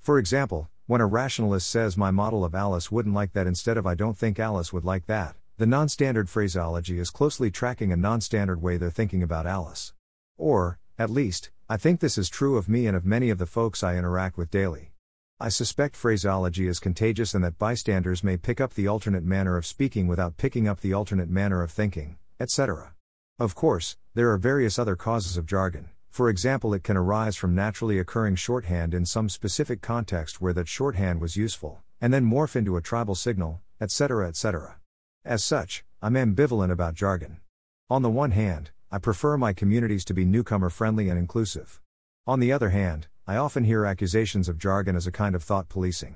For 0.00 0.18
example, 0.18 0.70
when 0.86 1.00
a 1.00 1.06
rationalist 1.06 1.70
says 1.70 1.96
my 1.96 2.10
model 2.10 2.44
of 2.44 2.54
Alice 2.54 2.92
wouldn't 2.92 3.14
like 3.14 3.32
that 3.32 3.46
instead 3.46 3.78
of 3.78 3.86
I 3.86 3.94
don't 3.94 4.18
think 4.18 4.38
Alice 4.38 4.70
would 4.70 4.84
like 4.84 5.06
that, 5.06 5.34
the 5.56 5.66
non 5.66 5.88
standard 5.88 6.28
phraseology 6.28 6.98
is 6.98 7.08
closely 7.08 7.50
tracking 7.50 7.90
a 7.90 7.96
non 7.96 8.20
standard 8.20 8.60
way 8.60 8.76
they're 8.76 8.90
thinking 8.90 9.22
about 9.22 9.46
Alice. 9.46 9.94
Or, 10.36 10.78
at 10.98 11.08
least, 11.08 11.50
I 11.70 11.78
think 11.78 12.00
this 12.00 12.18
is 12.18 12.28
true 12.28 12.58
of 12.58 12.68
me 12.68 12.86
and 12.86 12.94
of 12.94 13.06
many 13.06 13.30
of 13.30 13.38
the 13.38 13.46
folks 13.46 13.82
I 13.82 13.96
interact 13.96 14.36
with 14.36 14.50
daily. 14.50 14.92
I 15.40 15.48
suspect 15.48 15.96
phraseology 15.96 16.66
is 16.66 16.80
contagious 16.80 17.34
and 17.34 17.42
that 17.44 17.58
bystanders 17.58 18.22
may 18.22 18.36
pick 18.36 18.60
up 18.60 18.74
the 18.74 18.86
alternate 18.86 19.24
manner 19.24 19.56
of 19.56 19.64
speaking 19.64 20.06
without 20.06 20.36
picking 20.36 20.68
up 20.68 20.80
the 20.80 20.92
alternate 20.92 21.30
manner 21.30 21.62
of 21.62 21.70
thinking, 21.70 22.18
etc. 22.38 22.94
Of 23.38 23.54
course, 23.54 23.96
there 24.12 24.30
are 24.32 24.38
various 24.38 24.78
other 24.78 24.96
causes 24.96 25.38
of 25.38 25.46
jargon. 25.46 25.88
For 26.14 26.28
example, 26.28 26.72
it 26.74 26.84
can 26.84 26.96
arise 26.96 27.34
from 27.34 27.56
naturally 27.56 27.98
occurring 27.98 28.36
shorthand 28.36 28.94
in 28.94 29.04
some 29.04 29.28
specific 29.28 29.82
context 29.82 30.40
where 30.40 30.52
that 30.52 30.68
shorthand 30.68 31.20
was 31.20 31.36
useful, 31.36 31.82
and 32.00 32.14
then 32.14 32.24
morph 32.24 32.54
into 32.54 32.76
a 32.76 32.80
tribal 32.80 33.16
signal, 33.16 33.62
etc. 33.80 34.28
etc. 34.28 34.76
As 35.24 35.42
such, 35.42 35.84
I'm 36.00 36.14
ambivalent 36.14 36.70
about 36.70 36.94
jargon. 36.94 37.38
On 37.90 38.02
the 38.02 38.10
one 38.10 38.30
hand, 38.30 38.70
I 38.92 38.98
prefer 38.98 39.36
my 39.36 39.52
communities 39.52 40.04
to 40.04 40.14
be 40.14 40.24
newcomer 40.24 40.70
friendly 40.70 41.08
and 41.08 41.18
inclusive. 41.18 41.80
On 42.28 42.38
the 42.38 42.52
other 42.52 42.70
hand, 42.70 43.08
I 43.26 43.34
often 43.34 43.64
hear 43.64 43.84
accusations 43.84 44.48
of 44.48 44.56
jargon 44.56 44.94
as 44.94 45.08
a 45.08 45.10
kind 45.10 45.34
of 45.34 45.42
thought 45.42 45.68
policing. 45.68 46.14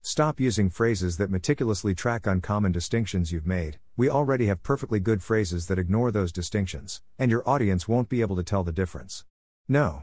Stop 0.00 0.38
using 0.38 0.70
phrases 0.70 1.16
that 1.16 1.28
meticulously 1.28 1.92
track 1.92 2.24
uncommon 2.24 2.70
distinctions 2.70 3.32
you've 3.32 3.48
made. 3.48 3.80
We 3.96 4.08
already 4.08 4.46
have 4.46 4.62
perfectly 4.62 5.00
good 5.00 5.24
phrases 5.24 5.66
that 5.66 5.78
ignore 5.80 6.12
those 6.12 6.30
distinctions, 6.30 7.02
and 7.18 7.32
your 7.32 7.42
audience 7.48 7.88
won't 7.88 8.08
be 8.08 8.20
able 8.20 8.36
to 8.36 8.44
tell 8.44 8.62
the 8.62 8.70
difference. 8.70 9.24
No. 9.70 10.02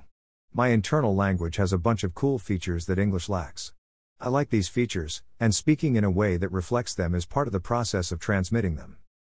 My 0.54 0.70
internal 0.70 1.14
language 1.14 1.58
has 1.58 1.74
a 1.74 1.78
bunch 1.78 2.06
of 2.06 2.16
cool 2.16 2.40
features 2.40 2.86
that 2.86 2.98
English 2.98 3.28
lacks. 3.28 3.74
I 4.18 4.30
like 4.30 4.50
these 4.50 4.70
features, 4.70 5.24
and 5.42 5.54
speaking 5.54 5.98
in 5.98 6.06
a 6.06 6.10
way 6.10 6.38
that 6.38 6.54
reflects 6.54 6.96
them 6.96 7.14
is 7.14 7.26
part 7.26 7.50
of 7.50 7.52
the 7.52 7.60
process 7.60 8.14
of 8.14 8.20
transmitting 8.22 8.78
them. 8.78 8.96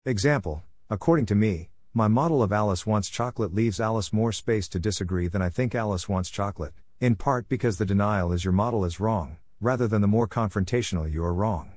Example 0.06 0.64
According 0.90 1.28
to 1.28 1.36
me, 1.36 1.70
my 1.94 2.10
model 2.10 2.44
of 2.44 2.52
Alice 2.52 2.86
wants 2.86 3.08
chocolate 3.08 3.56
leaves 3.56 3.80
Alice 3.80 4.12
more 4.12 4.34
space 4.34 4.68
to 4.68 4.82
disagree 4.82 5.30
than 5.30 5.42
I 5.42 5.48
think 5.48 5.74
Alice 5.74 6.10
wants 6.10 6.30
chocolate, 6.30 6.74
in 7.00 7.16
part 7.16 7.48
because 7.48 7.78
the 7.78 7.86
denial 7.86 8.34
is 8.34 8.44
your 8.44 8.52
model 8.52 8.84
is 8.84 9.00
wrong, 9.00 9.38
rather 9.62 9.88
than 9.88 10.02
the 10.02 10.08
more 10.08 10.28
confrontational 10.28 11.10
you 11.10 11.24
are 11.24 11.34
wrong. 11.34 11.72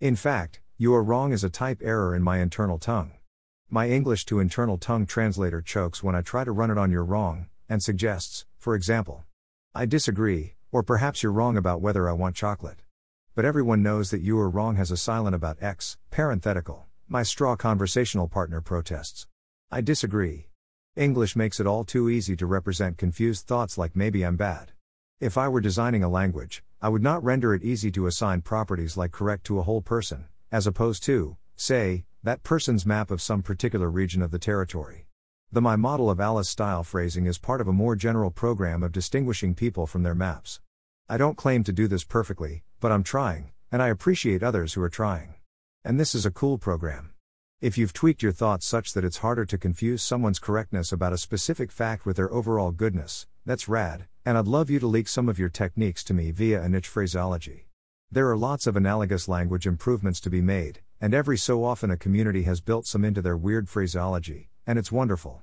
In 0.00 0.16
fact, 0.16 0.60
you 0.76 0.92
are 0.92 1.04
wrong 1.04 1.32
is 1.32 1.44
a 1.44 1.50
type 1.50 1.80
error 1.84 2.16
in 2.16 2.22
my 2.24 2.40
internal 2.40 2.80
tongue. 2.80 3.12
My 3.70 3.88
English 3.88 4.24
to 4.24 4.40
internal 4.40 4.76
tongue 4.76 5.06
translator 5.06 5.62
chokes 5.62 6.02
when 6.02 6.16
I 6.16 6.20
try 6.20 6.42
to 6.42 6.50
run 6.50 6.72
it 6.72 6.76
on 6.76 6.90
you're 6.90 7.04
wrong, 7.04 7.46
and 7.72 7.82
suggests, 7.82 8.44
for 8.58 8.74
example, 8.74 9.24
I 9.74 9.86
disagree, 9.86 10.56
or 10.72 10.82
perhaps 10.82 11.22
you're 11.22 11.32
wrong 11.32 11.56
about 11.56 11.80
whether 11.80 12.06
I 12.06 12.12
want 12.12 12.36
chocolate. 12.36 12.82
But 13.34 13.46
everyone 13.46 13.82
knows 13.82 14.10
that 14.10 14.20
you 14.20 14.38
are 14.40 14.50
wrong 14.50 14.76
has 14.76 14.90
a 14.90 14.96
silent 14.98 15.34
about 15.34 15.62
X, 15.62 15.96
parenthetical. 16.10 16.84
My 17.08 17.22
straw 17.22 17.56
conversational 17.56 18.28
partner 18.28 18.60
protests. 18.60 19.26
I 19.70 19.80
disagree. 19.80 20.50
English 20.96 21.34
makes 21.34 21.60
it 21.60 21.66
all 21.66 21.82
too 21.82 22.10
easy 22.10 22.36
to 22.36 22.44
represent 22.44 22.98
confused 22.98 23.46
thoughts 23.46 23.78
like 23.78 23.96
maybe 23.96 24.22
I'm 24.22 24.36
bad. 24.36 24.72
If 25.18 25.38
I 25.38 25.48
were 25.48 25.62
designing 25.62 26.04
a 26.04 26.10
language, 26.10 26.62
I 26.82 26.90
would 26.90 27.02
not 27.02 27.24
render 27.24 27.54
it 27.54 27.64
easy 27.64 27.90
to 27.92 28.06
assign 28.06 28.42
properties 28.42 28.98
like 28.98 29.12
correct 29.12 29.44
to 29.44 29.58
a 29.58 29.62
whole 29.62 29.80
person, 29.80 30.26
as 30.50 30.66
opposed 30.66 31.04
to, 31.04 31.38
say, 31.56 32.04
that 32.22 32.42
person's 32.42 32.84
map 32.84 33.10
of 33.10 33.22
some 33.22 33.40
particular 33.40 33.88
region 33.88 34.20
of 34.20 34.30
the 34.30 34.38
territory. 34.38 35.06
The 35.54 35.60
My 35.60 35.76
Model 35.76 36.08
of 36.08 36.18
Alice 36.18 36.48
style 36.48 36.82
phrasing 36.82 37.26
is 37.26 37.36
part 37.36 37.60
of 37.60 37.68
a 37.68 37.74
more 37.74 37.94
general 37.94 38.30
program 38.30 38.82
of 38.82 38.90
distinguishing 38.90 39.54
people 39.54 39.86
from 39.86 40.02
their 40.02 40.14
maps. 40.14 40.60
I 41.10 41.18
don't 41.18 41.36
claim 41.36 41.62
to 41.64 41.74
do 41.74 41.86
this 41.86 42.04
perfectly, 42.04 42.62
but 42.80 42.90
I'm 42.90 43.02
trying, 43.02 43.50
and 43.70 43.82
I 43.82 43.88
appreciate 43.88 44.42
others 44.42 44.72
who 44.72 44.82
are 44.82 44.88
trying. 44.88 45.34
And 45.84 46.00
this 46.00 46.14
is 46.14 46.24
a 46.24 46.30
cool 46.30 46.56
program. 46.56 47.10
If 47.60 47.76
you've 47.76 47.92
tweaked 47.92 48.22
your 48.22 48.32
thoughts 48.32 48.64
such 48.64 48.94
that 48.94 49.04
it's 49.04 49.18
harder 49.18 49.44
to 49.44 49.58
confuse 49.58 50.02
someone's 50.02 50.38
correctness 50.38 50.90
about 50.90 51.12
a 51.12 51.18
specific 51.18 51.70
fact 51.70 52.06
with 52.06 52.16
their 52.16 52.32
overall 52.32 52.70
goodness, 52.70 53.26
that's 53.44 53.68
rad, 53.68 54.06
and 54.24 54.38
I'd 54.38 54.46
love 54.46 54.70
you 54.70 54.78
to 54.78 54.86
leak 54.86 55.06
some 55.06 55.28
of 55.28 55.38
your 55.38 55.50
techniques 55.50 56.02
to 56.04 56.14
me 56.14 56.30
via 56.30 56.62
a 56.62 56.68
niche 56.70 56.88
phraseology. 56.88 57.66
There 58.10 58.30
are 58.30 58.38
lots 58.38 58.66
of 58.66 58.74
analogous 58.74 59.28
language 59.28 59.66
improvements 59.66 60.18
to 60.20 60.30
be 60.30 60.40
made, 60.40 60.80
and 60.98 61.12
every 61.12 61.36
so 61.36 61.62
often 61.62 61.90
a 61.90 61.98
community 61.98 62.44
has 62.44 62.62
built 62.62 62.86
some 62.86 63.04
into 63.04 63.20
their 63.20 63.36
weird 63.36 63.68
phraseology, 63.68 64.48
and 64.66 64.78
it's 64.78 64.92
wonderful. 64.92 65.42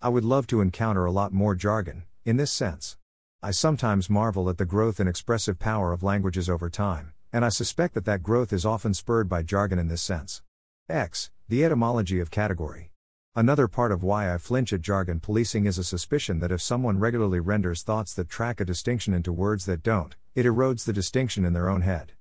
I 0.00 0.08
would 0.08 0.24
love 0.24 0.46
to 0.48 0.60
encounter 0.60 1.04
a 1.04 1.10
lot 1.10 1.32
more 1.32 1.54
jargon, 1.54 2.04
in 2.24 2.36
this 2.36 2.52
sense. 2.52 2.96
I 3.42 3.50
sometimes 3.50 4.10
marvel 4.10 4.48
at 4.48 4.58
the 4.58 4.64
growth 4.64 5.00
and 5.00 5.08
expressive 5.08 5.58
power 5.58 5.92
of 5.92 6.02
languages 6.02 6.48
over 6.48 6.70
time, 6.70 7.12
and 7.32 7.44
I 7.44 7.48
suspect 7.48 7.94
that 7.94 8.04
that 8.04 8.22
growth 8.22 8.52
is 8.52 8.66
often 8.66 8.94
spurred 8.94 9.28
by 9.28 9.42
jargon 9.42 9.78
in 9.78 9.88
this 9.88 10.02
sense. 10.02 10.42
X, 10.88 11.30
the 11.48 11.64
etymology 11.64 12.20
of 12.20 12.30
category. 12.30 12.90
Another 13.36 13.68
part 13.68 13.92
of 13.92 14.02
why 14.02 14.34
I 14.34 14.38
flinch 14.38 14.72
at 14.72 14.82
jargon 14.82 15.20
policing 15.20 15.64
is 15.64 15.78
a 15.78 15.84
suspicion 15.84 16.40
that 16.40 16.50
if 16.50 16.60
someone 16.60 16.98
regularly 16.98 17.40
renders 17.40 17.82
thoughts 17.82 18.12
that 18.14 18.28
track 18.28 18.60
a 18.60 18.64
distinction 18.64 19.14
into 19.14 19.32
words 19.32 19.66
that 19.66 19.82
don't, 19.82 20.16
it 20.34 20.46
erodes 20.46 20.84
the 20.84 20.92
distinction 20.92 21.44
in 21.44 21.52
their 21.52 21.68
own 21.68 21.82
head. 21.82 22.12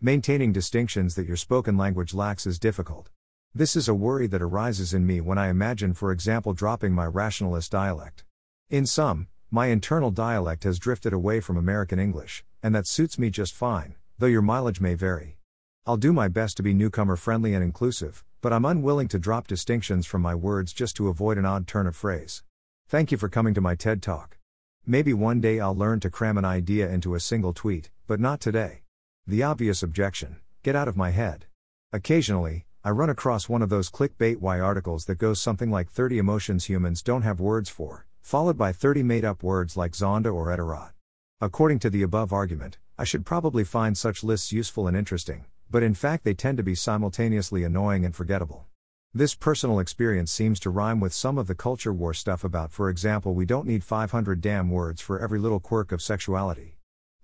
Maintaining 0.00 0.52
distinctions 0.52 1.14
that 1.14 1.26
your 1.26 1.36
spoken 1.36 1.76
language 1.76 2.14
lacks 2.14 2.46
is 2.46 2.58
difficult. 2.58 3.10
This 3.56 3.76
is 3.76 3.86
a 3.86 3.94
worry 3.94 4.26
that 4.26 4.42
arises 4.42 4.92
in 4.92 5.06
me 5.06 5.20
when 5.20 5.38
I 5.38 5.46
imagine, 5.46 5.94
for 5.94 6.10
example, 6.10 6.54
dropping 6.54 6.92
my 6.92 7.06
rationalist 7.06 7.70
dialect. 7.70 8.24
In 8.68 8.84
sum, 8.84 9.28
my 9.48 9.66
internal 9.66 10.10
dialect 10.10 10.64
has 10.64 10.80
drifted 10.80 11.12
away 11.12 11.38
from 11.38 11.56
American 11.56 12.00
English, 12.00 12.44
and 12.64 12.74
that 12.74 12.88
suits 12.88 13.16
me 13.16 13.30
just 13.30 13.54
fine, 13.54 13.94
though 14.18 14.26
your 14.26 14.42
mileage 14.42 14.80
may 14.80 14.94
vary. 14.94 15.38
I'll 15.86 15.96
do 15.96 16.12
my 16.12 16.26
best 16.26 16.56
to 16.56 16.64
be 16.64 16.74
newcomer 16.74 17.14
friendly 17.14 17.54
and 17.54 17.62
inclusive, 17.62 18.24
but 18.40 18.52
I'm 18.52 18.64
unwilling 18.64 19.06
to 19.06 19.20
drop 19.20 19.46
distinctions 19.46 20.04
from 20.04 20.20
my 20.20 20.34
words 20.34 20.72
just 20.72 20.96
to 20.96 21.06
avoid 21.06 21.38
an 21.38 21.46
odd 21.46 21.68
turn 21.68 21.86
of 21.86 21.94
phrase. 21.94 22.42
Thank 22.88 23.12
you 23.12 23.18
for 23.18 23.28
coming 23.28 23.54
to 23.54 23.60
my 23.60 23.76
TED 23.76 24.02
Talk. 24.02 24.36
Maybe 24.84 25.14
one 25.14 25.40
day 25.40 25.60
I'll 25.60 25.76
learn 25.76 26.00
to 26.00 26.10
cram 26.10 26.38
an 26.38 26.44
idea 26.44 26.90
into 26.90 27.14
a 27.14 27.20
single 27.20 27.52
tweet, 27.52 27.88
but 28.08 28.18
not 28.18 28.40
today. 28.40 28.82
The 29.28 29.44
obvious 29.44 29.80
objection 29.80 30.38
get 30.64 30.74
out 30.74 30.88
of 30.88 30.96
my 30.96 31.10
head. 31.10 31.46
Occasionally, 31.92 32.66
I 32.86 32.90
run 32.90 33.08
across 33.08 33.48
one 33.48 33.62
of 33.62 33.70
those 33.70 33.88
clickbait 33.88 34.40
Y 34.40 34.60
articles 34.60 35.06
that 35.06 35.14
goes 35.16 35.40
something 35.40 35.70
like 35.70 35.88
30 35.88 36.18
emotions 36.18 36.66
humans 36.66 37.00
don't 37.00 37.22
have 37.22 37.40
words 37.40 37.70
for, 37.70 38.04
followed 38.20 38.58
by 38.58 38.72
30 38.72 39.02
made 39.02 39.24
up 39.24 39.42
words 39.42 39.74
like 39.74 39.92
Zonda 39.92 40.26
or 40.26 40.48
Etorot. 40.48 40.90
According 41.40 41.78
to 41.78 41.88
the 41.88 42.02
above 42.02 42.30
argument, 42.30 42.76
I 42.98 43.04
should 43.04 43.24
probably 43.24 43.64
find 43.64 43.96
such 43.96 44.22
lists 44.22 44.52
useful 44.52 44.86
and 44.86 44.94
interesting, 44.94 45.46
but 45.70 45.82
in 45.82 45.94
fact 45.94 46.24
they 46.24 46.34
tend 46.34 46.58
to 46.58 46.62
be 46.62 46.74
simultaneously 46.74 47.64
annoying 47.64 48.04
and 48.04 48.14
forgettable. 48.14 48.66
This 49.14 49.34
personal 49.34 49.78
experience 49.78 50.30
seems 50.30 50.60
to 50.60 50.68
rhyme 50.68 51.00
with 51.00 51.14
some 51.14 51.38
of 51.38 51.46
the 51.46 51.54
culture 51.54 51.92
war 51.92 52.12
stuff 52.12 52.44
about, 52.44 52.70
for 52.70 52.90
example, 52.90 53.32
we 53.32 53.46
don't 53.46 53.66
need 53.66 53.82
500 53.82 54.42
damn 54.42 54.68
words 54.68 55.00
for 55.00 55.18
every 55.18 55.38
little 55.38 55.58
quirk 55.58 55.90
of 55.90 56.02
sexuality. 56.02 56.76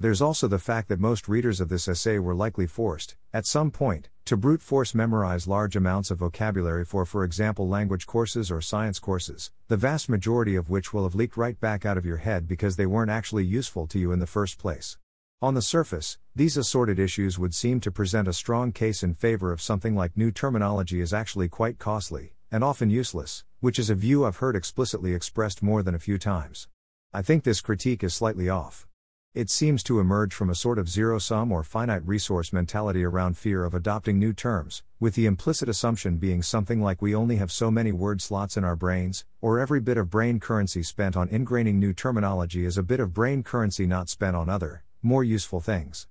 There's 0.02 0.23
also 0.23 0.49
the 0.49 0.59
fact 0.59 0.88
that 0.88 0.99
most 0.99 1.28
readers 1.28 1.61
of 1.61 1.69
this 1.69 1.87
essay 1.87 2.19
were 2.19 2.35
likely 2.35 2.66
forced, 2.66 3.16
at 3.35 3.45
some 3.45 3.71
point, 3.71 4.09
to 4.25 4.35
brute 4.35 4.62
force 4.62 4.95
memorize 4.95 5.47
large 5.47 5.76
amounts 5.76 6.11
of 6.11 6.21
vocabulary 6.21 6.87
for, 6.87 7.04
for 7.04 7.23
example, 7.23 7.69
language 7.69 8.07
courses 8.07 8.50
or 8.50 8.62
science 8.62 8.99
courses, 8.99 9.50
the 9.69 9.76
vast 9.76 10.09
majority 10.09 10.57
of 10.57 10.71
which 10.71 10.95
will 10.95 11.02
have 11.02 11.14
leaked 11.14 11.37
right 11.37 11.61
back 11.61 11.85
out 11.85 11.99
of 11.99 12.07
your 12.07 12.16
head 12.16 12.49
because 12.49 12.76
they 12.76 12.87
weren't 12.87 13.11
actually 13.11 13.45
useful 13.45 13.87
to 13.88 13.99
you 13.99 14.11
in 14.11 14.21
the 14.21 14.26
first 14.26 14.59
place. 14.59 14.97
On 15.42 15.52
the 15.52 15.61
surface, 15.61 16.16
these 16.35 16.57
assorted 16.57 16.99
issues 16.99 17.38
would 17.38 17.54
seem 17.54 17.78
to 17.80 17.90
present 17.90 18.26
a 18.26 18.33
strong 18.33 18.73
case 18.73 19.02
in 19.02 19.12
favor 19.12 19.52
of 19.52 19.61
something 19.61 19.95
like 19.95 20.16
new 20.16 20.30
terminology 20.30 21.02
is 21.02 21.12
actually 21.12 21.50
quite 21.50 21.78
costly, 21.78 22.33
and 22.50 22.64
often 22.64 22.88
useless, 22.88 23.45
which 23.61 23.78
is 23.78 23.90
a 23.90 23.95
view 23.95 24.25
I've 24.25 24.38
heard 24.38 24.57
explicitly 24.57 25.12
expressed 25.12 25.62
more 25.62 25.83
than 25.83 25.95
a 25.95 25.99
few 25.99 26.16
times. 26.16 26.69
I 27.12 27.21
think 27.21 27.45
this 27.45 27.61
critique 27.61 28.02
is 28.02 28.14
slightly 28.14 28.49
off. 28.49 28.87
It 29.33 29.49
seems 29.49 29.85
to 29.85 30.01
emerge 30.01 30.35
from 30.35 30.51
a 30.51 30.57
sort 30.57 30.77
of 30.77 30.89
zero 30.89 31.21
sum 31.21 31.53
or 31.53 31.63
finite 31.63 32.05
resource 32.05 32.53
mentality 32.53 33.05
around 33.05 33.39
fear 33.39 33.65
of 33.65 33.75
adopting 33.75 34.19
new 34.19 34.33
terms, 34.33 34.83
with 34.99 35.15
the 35.15 35.27
implicit 35.27 35.69
assumption 35.69 36.17
being 36.17 36.43
something 36.43 36.83
like 36.83 37.01
we 37.01 37.15
only 37.15 37.37
have 37.37 37.53
so 37.53 37.71
many 37.71 37.93
word 37.93 38.21
slots 38.21 38.57
in 38.57 38.65
our 38.65 38.75
brains, 38.75 39.25
or 39.41 39.61
every 39.61 39.79
bit 39.79 39.97
of 39.97 40.11
brain 40.11 40.41
currency 40.41 40.83
spent 40.83 41.17
on 41.17 41.29
ingraining 41.29 41.77
new 41.77 41.93
terminology 41.93 42.65
is 42.65 42.77
a 42.77 42.83
bit 42.83 42.99
of 42.99 43.15
brain 43.15 43.45
currency 43.45 43.87
not 43.87 44.09
spent 44.09 44.35
on 44.35 44.49
other, 44.49 44.83
more 45.01 45.23
useful 45.23 45.61
things. 45.61 46.09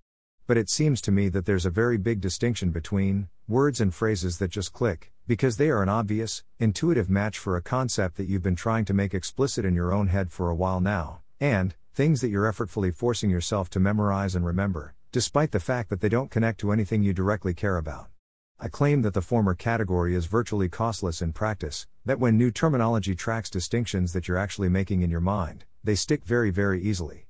But 0.47 0.55
it 0.55 0.69
seems 0.69 1.01
to 1.01 1.11
me 1.11 1.27
that 1.27 1.45
there's 1.45 1.65
a 1.65 1.69
very 1.69 1.97
big 1.97 2.21
distinction 2.21 2.69
between 2.71 3.27
words 3.49 3.81
and 3.81 3.93
phrases 3.93 4.37
that 4.37 4.49
just 4.49 4.71
click, 4.71 5.11
because 5.27 5.57
they 5.57 5.69
are 5.69 5.83
an 5.83 5.89
obvious, 5.89 6.45
intuitive 6.57 7.09
match 7.09 7.37
for 7.37 7.57
a 7.57 7.61
concept 7.61 8.15
that 8.15 8.29
you've 8.29 8.43
been 8.43 8.55
trying 8.55 8.85
to 8.85 8.93
make 8.93 9.13
explicit 9.13 9.65
in 9.65 9.75
your 9.75 9.91
own 9.91 10.07
head 10.07 10.31
for 10.31 10.49
a 10.49 10.55
while 10.55 10.79
now, 10.79 11.19
and 11.41 11.75
things 11.99 12.21
that 12.21 12.29
you're 12.29 12.49
effortfully 12.49 12.95
forcing 12.95 13.29
yourself 13.29 13.69
to 13.69 13.77
memorize 13.77 14.33
and 14.33 14.45
remember, 14.45 14.95
despite 15.11 15.51
the 15.51 15.59
fact 15.59 15.89
that 15.89 15.99
they 15.99 16.07
don't 16.07 16.31
connect 16.31 16.57
to 16.57 16.71
anything 16.71 17.03
you 17.03 17.11
directly 17.11 17.53
care 17.53 17.75
about. 17.75 18.07
I 18.57 18.69
claim 18.69 19.01
that 19.01 19.13
the 19.13 19.21
former 19.21 19.53
category 19.53 20.15
is 20.15 20.25
virtually 20.25 20.69
costless 20.69 21.21
in 21.21 21.33
practice, 21.33 21.87
that 22.05 22.17
when 22.17 22.37
new 22.37 22.51
terminology 22.51 23.15
tracks 23.15 23.49
distinctions 23.49 24.13
that 24.13 24.29
you're 24.29 24.37
actually 24.37 24.69
making 24.69 25.01
in 25.01 25.09
your 25.09 25.19
mind, 25.19 25.65
they 25.83 25.95
stick 25.95 26.23
very, 26.23 26.51
very 26.51 26.81
easily. 26.81 27.27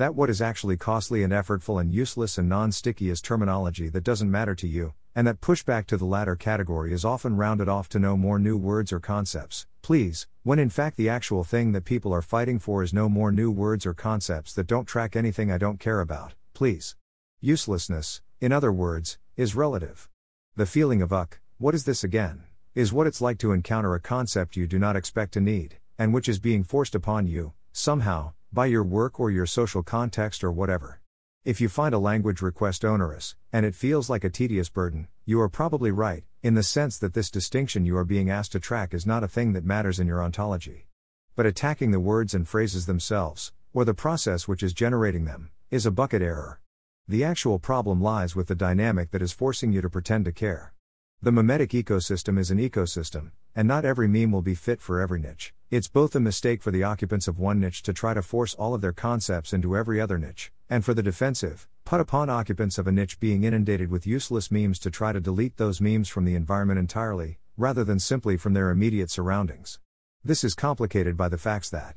That 0.00 0.14
what 0.14 0.30
is 0.30 0.40
actually 0.40 0.78
costly 0.78 1.22
and 1.22 1.30
effortful 1.30 1.78
and 1.78 1.92
useless 1.92 2.38
and 2.38 2.48
non 2.48 2.72
sticky 2.72 3.10
is 3.10 3.20
terminology 3.20 3.90
that 3.90 4.02
doesn't 4.02 4.30
matter 4.30 4.54
to 4.54 4.66
you, 4.66 4.94
and 5.14 5.26
that 5.26 5.42
pushback 5.42 5.84
to 5.88 5.98
the 5.98 6.06
latter 6.06 6.36
category 6.36 6.94
is 6.94 7.04
often 7.04 7.36
rounded 7.36 7.68
off 7.68 7.86
to 7.90 7.98
no 7.98 8.16
more 8.16 8.38
new 8.38 8.56
words 8.56 8.94
or 8.94 8.98
concepts, 8.98 9.66
please, 9.82 10.26
when 10.42 10.58
in 10.58 10.70
fact 10.70 10.96
the 10.96 11.10
actual 11.10 11.44
thing 11.44 11.72
that 11.72 11.84
people 11.84 12.14
are 12.14 12.22
fighting 12.22 12.58
for 12.58 12.82
is 12.82 12.94
no 12.94 13.10
more 13.10 13.30
new 13.30 13.50
words 13.50 13.84
or 13.84 13.92
concepts 13.92 14.54
that 14.54 14.66
don't 14.66 14.86
track 14.86 15.16
anything 15.16 15.52
I 15.52 15.58
don't 15.58 15.78
care 15.78 16.00
about, 16.00 16.32
please. 16.54 16.96
Uselessness, 17.42 18.22
in 18.40 18.52
other 18.52 18.72
words, 18.72 19.18
is 19.36 19.54
relative. 19.54 20.08
The 20.56 20.64
feeling 20.64 21.02
of 21.02 21.12
uck, 21.12 21.40
what 21.58 21.74
is 21.74 21.84
this 21.84 22.02
again, 22.02 22.44
is 22.74 22.90
what 22.90 23.06
it's 23.06 23.20
like 23.20 23.36
to 23.40 23.52
encounter 23.52 23.94
a 23.94 24.00
concept 24.00 24.56
you 24.56 24.66
do 24.66 24.78
not 24.78 24.96
expect 24.96 25.34
to 25.34 25.42
need, 25.42 25.76
and 25.98 26.14
which 26.14 26.26
is 26.26 26.38
being 26.38 26.64
forced 26.64 26.94
upon 26.94 27.26
you, 27.26 27.52
somehow, 27.72 28.32
by 28.52 28.66
your 28.66 28.82
work 28.82 29.20
or 29.20 29.30
your 29.30 29.46
social 29.46 29.82
context 29.82 30.42
or 30.42 30.50
whatever. 30.50 31.00
If 31.44 31.60
you 31.60 31.68
find 31.68 31.94
a 31.94 31.98
language 31.98 32.42
request 32.42 32.84
onerous, 32.84 33.36
and 33.52 33.64
it 33.64 33.76
feels 33.76 34.10
like 34.10 34.24
a 34.24 34.30
tedious 34.30 34.68
burden, 34.68 35.06
you 35.24 35.40
are 35.40 35.48
probably 35.48 35.92
right, 35.92 36.24
in 36.42 36.54
the 36.54 36.64
sense 36.64 36.98
that 36.98 37.14
this 37.14 37.30
distinction 37.30 37.84
you 37.84 37.96
are 37.96 38.04
being 38.04 38.28
asked 38.28 38.50
to 38.52 38.60
track 38.60 38.92
is 38.92 39.06
not 39.06 39.22
a 39.22 39.28
thing 39.28 39.52
that 39.52 39.64
matters 39.64 40.00
in 40.00 40.08
your 40.08 40.22
ontology. 40.22 40.88
But 41.36 41.46
attacking 41.46 41.92
the 41.92 42.00
words 42.00 42.34
and 42.34 42.48
phrases 42.48 42.86
themselves, 42.86 43.52
or 43.72 43.84
the 43.84 43.94
process 43.94 44.48
which 44.48 44.64
is 44.64 44.72
generating 44.72 45.26
them, 45.26 45.50
is 45.70 45.86
a 45.86 45.92
bucket 45.92 46.20
error. 46.20 46.60
The 47.06 47.22
actual 47.22 47.60
problem 47.60 48.02
lies 48.02 48.34
with 48.34 48.48
the 48.48 48.56
dynamic 48.56 49.12
that 49.12 49.22
is 49.22 49.32
forcing 49.32 49.72
you 49.72 49.80
to 49.80 49.88
pretend 49.88 50.24
to 50.24 50.32
care. 50.32 50.74
The 51.22 51.30
memetic 51.30 51.70
ecosystem 51.70 52.38
is 52.38 52.50
an 52.50 52.58
ecosystem, 52.58 53.30
and 53.54 53.66
not 53.66 53.84
every 53.84 54.08
meme 54.08 54.32
will 54.32 54.42
be 54.42 54.54
fit 54.54 54.80
for 54.80 55.00
every 55.00 55.20
niche. 55.20 55.52
It's 55.70 55.88
both 55.88 56.16
a 56.16 56.20
mistake 56.20 56.62
for 56.62 56.70
the 56.70 56.82
occupants 56.82 57.28
of 57.28 57.38
one 57.38 57.60
niche 57.60 57.82
to 57.84 57.92
try 57.92 58.14
to 58.14 58.22
force 58.22 58.54
all 58.54 58.74
of 58.74 58.80
their 58.80 58.92
concepts 58.92 59.52
into 59.52 59.76
every 59.76 60.00
other 60.00 60.18
niche, 60.18 60.50
and 60.68 60.84
for 60.84 60.94
the 60.94 61.02
defensive, 61.02 61.68
put 61.84 62.00
upon 62.00 62.28
occupants 62.28 62.78
of 62.78 62.86
a 62.86 62.92
niche 62.92 63.20
being 63.20 63.44
inundated 63.44 63.90
with 63.90 64.06
useless 64.06 64.50
memes 64.50 64.78
to 64.80 64.90
try 64.90 65.12
to 65.12 65.20
delete 65.20 65.56
those 65.56 65.80
memes 65.80 66.08
from 66.08 66.24
the 66.24 66.34
environment 66.34 66.78
entirely, 66.78 67.38
rather 67.56 67.84
than 67.84 67.98
simply 67.98 68.36
from 68.36 68.52
their 68.52 68.70
immediate 68.70 69.10
surroundings. 69.10 69.78
This 70.24 70.44
is 70.44 70.54
complicated 70.54 71.16
by 71.16 71.28
the 71.28 71.38
facts 71.38 71.70
that 71.70 71.96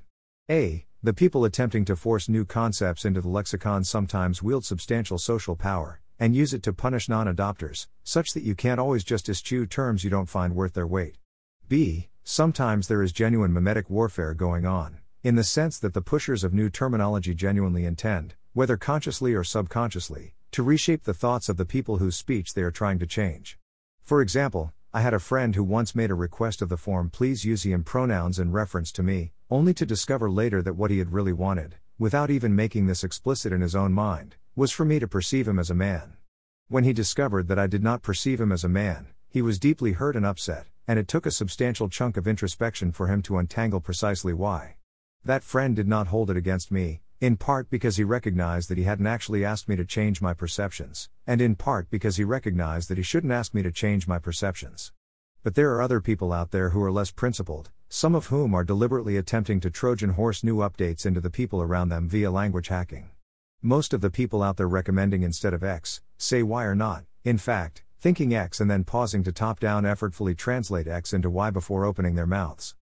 a. 0.50 0.86
The 1.02 1.14
people 1.14 1.44
attempting 1.44 1.84
to 1.86 1.96
force 1.96 2.30
new 2.30 2.46
concepts 2.46 3.06
into 3.06 3.22
the 3.22 3.28
lexicon 3.28 3.84
sometimes 3.84 4.42
wield 4.42 4.66
substantial 4.66 5.18
social 5.18 5.56
power, 5.56 6.00
and 6.20 6.36
use 6.36 6.54
it 6.54 6.64
to 6.64 6.74
punish 6.74 7.10
non 7.10 7.28
adopters, 7.28 7.88
such 8.04 8.34
that 8.34 8.44
you 8.44 8.56
can't 8.56 8.80
always 8.80 9.04
just 9.04 9.28
eschew 9.28 9.66
terms 9.66 10.04
you 10.04 10.10
don't 10.10 10.30
find 10.30 10.56
worth 10.56 10.74
their 10.74 10.88
weight. 10.88 11.18
B. 11.70 12.10
Sometimes 12.24 12.88
there 12.88 13.02
is 13.02 13.14
genuine 13.14 13.54
memetic 13.54 13.90
warfare 13.90 14.34
going 14.34 14.66
on, 14.66 15.00
in 15.24 15.36
the 15.36 15.44
sense 15.44 15.80
that 15.80 15.94
the 15.94 16.02
pushers 16.02 16.44
of 16.44 16.54
new 16.54 16.70
terminology 16.70 17.34
genuinely 17.34 17.86
intend, 17.86 18.36
whether 18.52 18.76
consciously 18.76 19.34
or 19.34 19.44
subconsciously, 19.44 20.36
to 20.52 20.62
reshape 20.62 21.04
the 21.04 21.14
thoughts 21.14 21.48
of 21.50 21.58
the 21.58 21.66
people 21.66 21.98
whose 21.98 22.18
speech 22.18 22.54
they 22.54 22.62
are 22.62 22.72
trying 22.72 23.00
to 23.00 23.08
change. 23.08 23.58
For 24.02 24.22
example, 24.22 24.74
I 24.94 25.02
had 25.02 25.14
a 25.14 25.20
friend 25.20 25.56
who 25.56 25.64
once 25.64 25.96
made 25.96 26.12
a 26.12 26.16
request 26.16 26.62
of 26.62 26.70
the 26.70 26.78
form 26.78 27.10
please 27.10 27.46
use 27.46 27.64
him 27.64 27.84
pronouns 27.84 28.40
in 28.40 28.52
reference 28.52 28.92
to 28.92 29.04
me, 29.04 29.32
only 29.50 29.74
to 29.76 29.86
discover 29.86 30.30
later 30.30 30.62
that 30.62 30.76
what 30.76 30.92
he 30.92 31.00
had 31.00 31.14
really 31.14 31.34
wanted, 31.34 31.76
without 31.98 32.30
even 32.30 32.56
making 32.56 32.88
this 32.88 33.04
explicit 33.04 33.54
in 33.54 33.62
his 33.62 33.76
own 33.76 33.94
mind, 33.94 34.36
was 34.56 34.72
for 34.72 34.84
me 34.84 35.00
to 35.00 35.08
perceive 35.08 35.48
him 35.48 35.58
as 35.58 35.70
a 35.70 35.76
man. 35.76 36.18
When 36.68 36.84
he 36.84 36.94
discovered 36.94 37.48
that 37.48 37.58
I 37.58 37.68
did 37.68 37.82
not 37.82 38.04
perceive 38.04 38.42
him 38.42 38.52
as 38.52 38.64
a 38.64 38.70
man, 38.70 39.08
he 39.28 39.42
was 39.42 39.58
deeply 39.58 39.94
hurt 39.94 40.16
and 40.16 40.26
upset, 40.26 40.68
and 40.88 41.00
it 41.00 41.08
took 41.08 41.26
a 41.26 41.32
substantial 41.32 41.90
chunk 41.90 42.18
of 42.18 42.28
introspection 42.28 42.92
for 42.92 43.08
him 43.08 43.22
to 43.22 43.38
untangle 43.38 43.80
precisely 43.80 44.34
why. 44.34 44.76
That 45.26 45.44
friend 45.44 45.76
did 45.76 45.88
not 45.88 46.08
hold 46.08 46.30
it 46.30 46.38
against 46.38 46.72
me, 46.72 47.02
in 47.22 47.38
part 47.38 47.70
because 47.70 47.96
he 47.96 48.04
recognized 48.04 48.70
that 48.70 48.78
he 48.78 48.84
hadn't 48.84 49.08
actually 49.08 49.46
asked 49.46 49.70
me 49.70 49.78
to 49.78 49.86
change 49.86 50.22
my 50.22 50.34
perceptions, 50.34 51.10
and 51.26 51.40
in 51.40 51.56
part 51.56 51.90
because 51.90 52.18
he 52.18 52.24
recognized 52.26 52.90
that 52.90 52.98
he 52.98 53.04
shouldn't 53.04 53.32
ask 53.32 53.54
me 53.54 53.62
to 53.64 53.72
change 53.72 54.08
my 54.08 54.20
perceptions. 54.20 54.92
But 55.42 55.56
there 55.56 55.72
are 55.74 55.82
other 55.82 56.02
people 56.02 56.34
out 56.34 56.52
there 56.52 56.72
who 56.72 56.84
are 56.84 56.92
less 56.92 57.12
principled, 57.12 57.70
some 57.88 58.16
of 58.16 58.26
whom 58.26 58.54
are 58.54 58.64
deliberately 58.64 59.16
attempting 59.16 59.60
to 59.62 59.70
Trojan 59.70 60.12
horse 60.12 60.44
new 60.44 60.58
updates 60.58 61.06
into 61.06 61.22
the 61.22 61.30
people 61.30 61.62
around 61.62 61.90
them 61.90 62.10
via 62.10 62.32
language 62.32 62.68
hacking. 62.68 63.12
Most 63.62 63.94
of 63.94 64.02
the 64.02 64.10
people 64.10 64.44
out 64.44 64.58
there 64.58 64.68
recommending 64.68 65.24
instead 65.24 65.54
of 65.54 65.64
X, 65.64 66.02
say 66.18 66.44
Y 66.44 66.66
or 66.66 66.76
not, 66.76 67.06
in 67.24 67.38
fact, 67.38 67.84
thinking 68.04 68.36
X 68.36 68.60
and 68.60 68.70
then 68.70 68.84
pausing 68.84 69.24
to 69.24 69.32
top 69.32 69.60
down 69.60 69.84
effortfully 69.84 70.38
translate 70.38 70.88
X 70.88 71.14
into 71.14 71.30
Y 71.30 71.50
before 71.50 71.86
opening 71.86 72.14
their 72.14 72.28
mouths. 72.28 72.76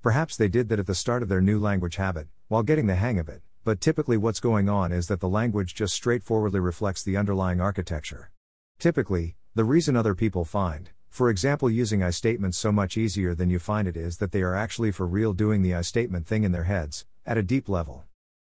Perhaps 0.00 0.38
they 0.38 0.48
did 0.48 0.70
that 0.70 0.78
at 0.78 0.86
the 0.86 0.94
start 0.94 1.22
of 1.22 1.28
their 1.28 1.42
new 1.42 1.58
language 1.58 1.96
habit, 1.96 2.28
while 2.48 2.62
getting 2.62 2.86
the 2.86 2.94
hang 2.94 3.18
of 3.18 3.28
it 3.28 3.42
but 3.68 3.82
typically 3.82 4.16
what's 4.16 4.40
going 4.40 4.66
on 4.66 4.92
is 4.92 5.08
that 5.08 5.20
the 5.20 5.28
language 5.28 5.74
just 5.74 5.92
straightforwardly 5.92 6.58
reflects 6.58 7.02
the 7.02 7.18
underlying 7.18 7.60
architecture. 7.60 8.30
Typically, 8.78 9.36
the 9.54 9.62
reason 9.62 9.94
other 9.94 10.14
people 10.14 10.46
find, 10.46 10.88
for 11.10 11.28
example, 11.28 11.68
using 11.68 12.02
I 12.02 12.08
statements 12.08 12.56
so 12.56 12.72
much 12.72 12.96
easier 12.96 13.34
than 13.34 13.50
you 13.50 13.58
find 13.58 13.86
it 13.86 13.94
is 13.94 14.16
that 14.16 14.32
they 14.32 14.40
are 14.40 14.54
actually 14.54 14.90
for 14.90 15.06
real 15.06 15.34
doing 15.34 15.60
the 15.60 15.74
I 15.74 15.82
statement 15.82 16.26
thing 16.26 16.44
in 16.44 16.52
their 16.52 16.64
heads, 16.64 17.04
at 17.26 17.36
a 17.36 17.42
deep 17.42 17.68
level. 17.68 18.04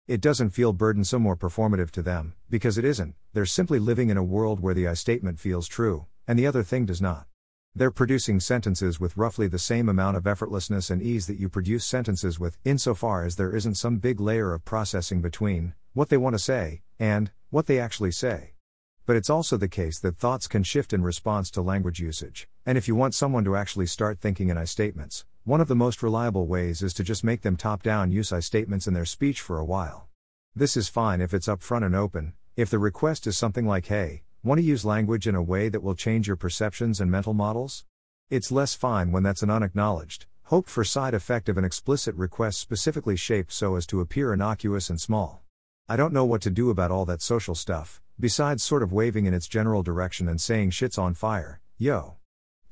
It 0.07 0.21
doesn't 0.21 0.49
feel 0.49 0.73
burdensome 0.73 1.27
or 1.27 1.37
performative 1.37 1.91
to 1.91 2.01
them, 2.01 2.33
because 2.49 2.79
it 2.79 2.85
isn't, 2.85 3.13
they're 3.33 3.45
simply 3.45 3.77
living 3.77 4.09
in 4.09 4.17
a 4.17 4.23
world 4.23 4.59
where 4.59 4.73
the 4.73 4.87
I 4.87 4.95
statement 4.95 5.39
feels 5.39 5.67
true, 5.67 6.07
and 6.27 6.37
the 6.37 6.47
other 6.47 6.63
thing 6.63 6.85
does 6.85 7.01
not. 7.01 7.25
They're 7.73 7.89
producing 7.89 8.39
sentences 8.41 8.99
with 8.99 9.15
roughly 9.15 9.47
the 9.47 9.57
same 9.57 9.87
amount 9.87 10.17
of 10.17 10.23
effortlessness 10.23 10.91
and 10.91 11.01
ease 11.01 11.27
that 11.27 11.39
you 11.39 11.47
produce 11.47 11.85
sentences 11.85 12.39
with, 12.39 12.57
insofar 12.65 13.23
as 13.23 13.37
there 13.37 13.55
isn't 13.55 13.75
some 13.75 13.97
big 13.97 14.19
layer 14.19 14.53
of 14.53 14.65
processing 14.65 15.21
between 15.21 15.73
what 15.93 16.09
they 16.09 16.17
want 16.17 16.33
to 16.33 16.39
say 16.39 16.81
and 16.99 17.31
what 17.49 17.67
they 17.67 17.79
actually 17.79 18.11
say. 18.11 18.53
But 19.05 19.15
it's 19.15 19.29
also 19.29 19.57
the 19.57 19.67
case 19.67 19.99
that 19.99 20.17
thoughts 20.17 20.47
can 20.47 20.63
shift 20.63 20.93
in 20.93 21.01
response 21.01 21.49
to 21.51 21.61
language 21.61 21.99
usage, 21.99 22.47
and 22.65 22.77
if 22.77 22.87
you 22.87 22.95
want 22.95 23.15
someone 23.15 23.45
to 23.45 23.55
actually 23.55 23.87
start 23.87 24.19
thinking 24.19 24.49
in 24.49 24.57
I 24.57 24.65
statements, 24.65 25.25
one 25.43 25.59
of 25.59 25.67
the 25.67 25.75
most 25.75 26.03
reliable 26.03 26.45
ways 26.45 26.83
is 26.83 26.93
to 26.95 27.03
just 27.03 27.23
make 27.23 27.41
them 27.41 27.57
top 27.57 27.81
down 27.81 28.11
use 28.11 28.31
I 28.31 28.41
statements 28.41 28.85
in 28.85 28.93
their 28.93 29.05
speech 29.05 29.41
for 29.41 29.57
a 29.57 29.65
while. 29.65 30.07
This 30.55 30.77
is 30.77 30.87
fine 30.87 31.21
if 31.21 31.33
it's 31.33 31.47
upfront 31.47 31.85
and 31.85 31.95
open, 31.95 32.33
if 32.55 32.69
the 32.69 32.79
request 32.79 33.25
is 33.25 33.37
something 33.37 33.65
like, 33.65 33.87
hey, 33.87 34.23
Want 34.43 34.57
to 34.57 34.65
use 34.65 34.83
language 34.83 35.27
in 35.27 35.35
a 35.35 35.43
way 35.43 35.69
that 35.69 35.83
will 35.83 35.93
change 35.93 36.25
your 36.25 36.35
perceptions 36.35 36.99
and 36.99 37.11
mental 37.11 37.35
models? 37.35 37.85
It's 38.31 38.51
less 38.51 38.73
fine 38.73 39.11
when 39.11 39.21
that's 39.21 39.43
an 39.43 39.51
unacknowledged, 39.51 40.25
hoped 40.45 40.67
for 40.67 40.83
side 40.83 41.13
effect 41.13 41.47
of 41.47 41.59
an 41.59 41.63
explicit 41.63 42.15
request 42.15 42.59
specifically 42.59 43.15
shaped 43.15 43.53
so 43.53 43.75
as 43.75 43.85
to 43.85 44.01
appear 44.01 44.33
innocuous 44.33 44.89
and 44.89 44.99
small. 44.99 45.43
I 45.87 45.95
don't 45.95 46.11
know 46.11 46.25
what 46.25 46.41
to 46.41 46.49
do 46.49 46.71
about 46.71 46.89
all 46.89 47.05
that 47.05 47.21
social 47.21 47.53
stuff, 47.53 48.01
besides 48.19 48.63
sort 48.63 48.81
of 48.81 48.91
waving 48.91 49.27
in 49.27 49.33
its 49.35 49.47
general 49.47 49.83
direction 49.83 50.27
and 50.27 50.41
saying 50.41 50.71
shit's 50.71 50.97
on 50.97 51.13
fire, 51.13 51.61
yo. 51.77 52.15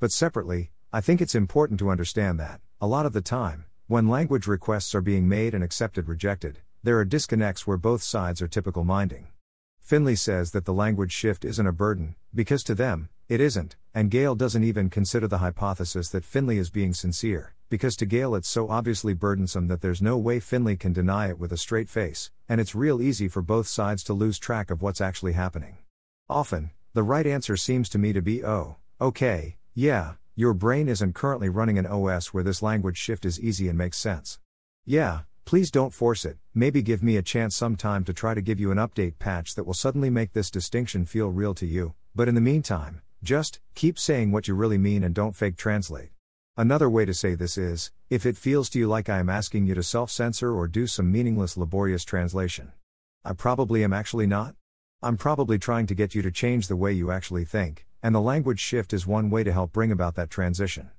But 0.00 0.10
separately, 0.10 0.72
I 0.92 1.00
think 1.00 1.20
it's 1.20 1.36
important 1.36 1.78
to 1.78 1.90
understand 1.90 2.40
that, 2.40 2.60
a 2.80 2.88
lot 2.88 3.06
of 3.06 3.12
the 3.12 3.20
time, 3.20 3.66
when 3.86 4.08
language 4.08 4.48
requests 4.48 4.92
are 4.92 5.00
being 5.00 5.28
made 5.28 5.54
and 5.54 5.62
accepted 5.62 6.08
rejected, 6.08 6.58
there 6.82 6.98
are 6.98 7.04
disconnects 7.04 7.64
where 7.64 7.76
both 7.76 8.02
sides 8.02 8.42
are 8.42 8.48
typical 8.48 8.82
minding. 8.82 9.28
Finley 9.90 10.14
says 10.14 10.52
that 10.52 10.66
the 10.66 10.72
language 10.72 11.10
shift 11.10 11.44
isn't 11.44 11.66
a 11.66 11.72
burden, 11.72 12.14
because 12.32 12.62
to 12.62 12.76
them, 12.76 13.08
it 13.28 13.40
isn't, 13.40 13.74
and 13.92 14.08
Gale 14.08 14.36
doesn't 14.36 14.62
even 14.62 14.88
consider 14.88 15.26
the 15.26 15.38
hypothesis 15.38 16.08
that 16.10 16.24
Finley 16.24 16.58
is 16.58 16.70
being 16.70 16.94
sincere, 16.94 17.54
because 17.68 17.96
to 17.96 18.06
Gale 18.06 18.36
it's 18.36 18.48
so 18.48 18.70
obviously 18.70 19.14
burdensome 19.14 19.66
that 19.66 19.80
there's 19.80 20.00
no 20.00 20.16
way 20.16 20.38
Finley 20.38 20.76
can 20.76 20.92
deny 20.92 21.28
it 21.28 21.40
with 21.40 21.50
a 21.50 21.56
straight 21.56 21.88
face, 21.88 22.30
and 22.48 22.60
it's 22.60 22.72
real 22.72 23.02
easy 23.02 23.26
for 23.26 23.42
both 23.42 23.66
sides 23.66 24.04
to 24.04 24.12
lose 24.12 24.38
track 24.38 24.70
of 24.70 24.80
what's 24.80 25.00
actually 25.00 25.32
happening. 25.32 25.78
Often, 26.28 26.70
the 26.94 27.02
right 27.02 27.26
answer 27.26 27.56
seems 27.56 27.88
to 27.88 27.98
me 27.98 28.12
to 28.12 28.22
be 28.22 28.44
oh, 28.44 28.76
okay, 29.00 29.56
yeah, 29.74 30.12
your 30.36 30.54
brain 30.54 30.88
isn't 30.88 31.16
currently 31.16 31.48
running 31.48 31.78
an 31.78 31.86
OS 31.86 32.28
where 32.28 32.44
this 32.44 32.62
language 32.62 32.96
shift 32.96 33.24
is 33.24 33.40
easy 33.40 33.66
and 33.66 33.76
makes 33.76 33.98
sense. 33.98 34.38
Yeah, 34.86 35.22
Please 35.50 35.72
don't 35.72 35.92
force 35.92 36.24
it, 36.24 36.38
maybe 36.54 36.80
give 36.80 37.02
me 37.02 37.16
a 37.16 37.22
chance 37.22 37.56
sometime 37.56 38.04
to 38.04 38.12
try 38.12 38.34
to 38.34 38.40
give 38.40 38.60
you 38.60 38.70
an 38.70 38.78
update 38.78 39.18
patch 39.18 39.56
that 39.56 39.64
will 39.64 39.74
suddenly 39.74 40.08
make 40.08 40.32
this 40.32 40.48
distinction 40.48 41.04
feel 41.04 41.28
real 41.28 41.54
to 41.54 41.66
you, 41.66 41.92
but 42.14 42.28
in 42.28 42.36
the 42.36 42.40
meantime, 42.40 43.02
just 43.24 43.58
keep 43.74 43.98
saying 43.98 44.30
what 44.30 44.46
you 44.46 44.54
really 44.54 44.78
mean 44.78 45.02
and 45.02 45.12
don't 45.12 45.34
fake 45.34 45.56
translate. 45.56 46.10
Another 46.56 46.88
way 46.88 47.04
to 47.04 47.12
say 47.12 47.34
this 47.34 47.58
is 47.58 47.90
if 48.10 48.24
it 48.26 48.36
feels 48.36 48.70
to 48.70 48.78
you 48.78 48.86
like 48.86 49.08
I 49.08 49.18
am 49.18 49.28
asking 49.28 49.66
you 49.66 49.74
to 49.74 49.82
self 49.82 50.08
censor 50.08 50.54
or 50.54 50.68
do 50.68 50.86
some 50.86 51.10
meaningless, 51.10 51.56
laborious 51.56 52.04
translation. 52.04 52.70
I 53.24 53.32
probably 53.32 53.82
am 53.82 53.92
actually 53.92 54.28
not. 54.28 54.54
I'm 55.02 55.16
probably 55.16 55.58
trying 55.58 55.88
to 55.88 55.96
get 55.96 56.14
you 56.14 56.22
to 56.22 56.30
change 56.30 56.68
the 56.68 56.76
way 56.76 56.92
you 56.92 57.10
actually 57.10 57.44
think, 57.44 57.86
and 58.04 58.14
the 58.14 58.20
language 58.20 58.60
shift 58.60 58.92
is 58.92 59.04
one 59.04 59.30
way 59.30 59.42
to 59.42 59.52
help 59.52 59.72
bring 59.72 59.90
about 59.90 60.14
that 60.14 60.30
transition. 60.30 60.90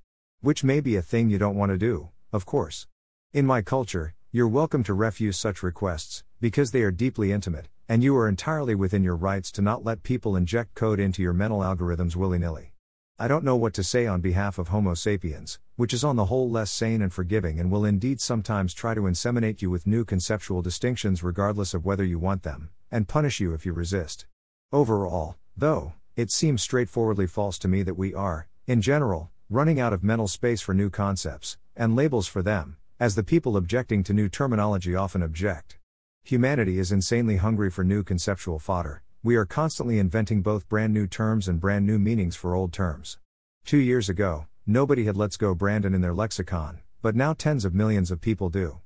Which 0.41 0.61
may 0.61 0.81
be 0.81 0.97
a 0.97 1.01
thing 1.01 1.29
you 1.29 1.37
don't 1.37 1.55
want 1.55 1.71
to 1.71 1.77
do, 1.77 2.09
of 2.33 2.45
course. 2.45 2.87
In 3.31 3.45
my 3.45 3.61
culture, 3.61 4.13
you're 4.33 4.47
welcome 4.47 4.81
to 4.81 4.93
refuse 4.93 5.37
such 5.37 5.61
requests, 5.61 6.23
because 6.39 6.71
they 6.71 6.83
are 6.83 6.89
deeply 6.89 7.33
intimate, 7.33 7.67
and 7.89 8.01
you 8.01 8.15
are 8.15 8.29
entirely 8.29 8.73
within 8.73 9.03
your 9.03 9.17
rights 9.17 9.51
to 9.51 9.61
not 9.61 9.83
let 9.83 10.03
people 10.03 10.37
inject 10.37 10.73
code 10.73 11.01
into 11.01 11.21
your 11.21 11.33
mental 11.33 11.59
algorithms 11.59 12.15
willy 12.15 12.39
nilly. 12.39 12.71
I 13.19 13.27
don't 13.27 13.43
know 13.43 13.57
what 13.57 13.73
to 13.73 13.83
say 13.83 14.07
on 14.07 14.21
behalf 14.21 14.57
of 14.57 14.69
Homo 14.69 14.93
sapiens, 14.93 15.59
which 15.75 15.93
is 15.93 16.05
on 16.05 16.15
the 16.15 16.27
whole 16.27 16.49
less 16.49 16.71
sane 16.71 17.01
and 17.01 17.11
forgiving 17.11 17.59
and 17.59 17.69
will 17.69 17.83
indeed 17.83 18.21
sometimes 18.21 18.73
try 18.73 18.93
to 18.93 19.01
inseminate 19.01 19.61
you 19.61 19.69
with 19.69 19.85
new 19.85 20.05
conceptual 20.05 20.61
distinctions 20.61 21.23
regardless 21.23 21.73
of 21.73 21.83
whether 21.83 22.05
you 22.05 22.17
want 22.17 22.43
them, 22.43 22.69
and 22.89 23.09
punish 23.09 23.41
you 23.41 23.53
if 23.53 23.65
you 23.65 23.73
resist. 23.73 24.27
Overall, 24.71 25.35
though, 25.57 25.91
it 26.15 26.31
seems 26.31 26.61
straightforwardly 26.61 27.27
false 27.27 27.59
to 27.59 27.67
me 27.67 27.83
that 27.83 27.97
we 27.97 28.13
are, 28.13 28.47
in 28.65 28.81
general, 28.81 29.29
running 29.49 29.77
out 29.77 29.91
of 29.91 30.05
mental 30.05 30.29
space 30.29 30.61
for 30.61 30.73
new 30.73 30.89
concepts, 30.89 31.57
and 31.75 31.97
labels 31.97 32.27
for 32.27 32.41
them, 32.41 32.77
as 33.01 33.15
the 33.15 33.23
people 33.23 33.57
objecting 33.57 34.03
to 34.03 34.13
new 34.13 34.29
terminology 34.29 34.95
often 34.95 35.23
object. 35.23 35.79
Humanity 36.23 36.77
is 36.77 36.91
insanely 36.91 37.37
hungry 37.37 37.71
for 37.71 37.83
new 37.83 38.03
conceptual 38.03 38.59
fodder, 38.59 39.01
we 39.23 39.35
are 39.35 39.43
constantly 39.43 39.97
inventing 39.97 40.43
both 40.43 40.69
brand 40.69 40.93
new 40.93 41.07
terms 41.07 41.47
and 41.47 41.59
brand 41.59 41.83
new 41.83 41.97
meanings 41.97 42.35
for 42.35 42.53
old 42.53 42.71
terms. 42.71 43.17
Two 43.65 43.79
years 43.79 44.07
ago, 44.07 44.45
nobody 44.67 45.05
had 45.05 45.17
Let's 45.17 45.35
Go 45.35 45.55
Brandon 45.55 45.95
in 45.95 46.01
their 46.01 46.13
lexicon, 46.13 46.81
but 47.01 47.15
now 47.15 47.33
tens 47.33 47.65
of 47.65 47.73
millions 47.73 48.11
of 48.11 48.21
people 48.21 48.49
do. 48.49 48.81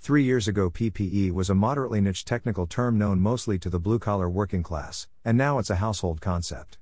Three 0.00 0.24
years 0.24 0.48
ago, 0.48 0.70
PPE 0.70 1.32
was 1.32 1.50
a 1.50 1.54
moderately 1.54 2.00
niche 2.00 2.24
technical 2.24 2.66
term 2.66 2.96
known 2.96 3.20
mostly 3.20 3.58
to 3.58 3.68
the 3.68 3.78
blue 3.78 3.98
collar 3.98 4.30
working 4.30 4.62
class, 4.62 5.08
and 5.26 5.36
now 5.36 5.58
it's 5.58 5.68
a 5.68 5.76
household 5.76 6.22
concept. 6.22 6.78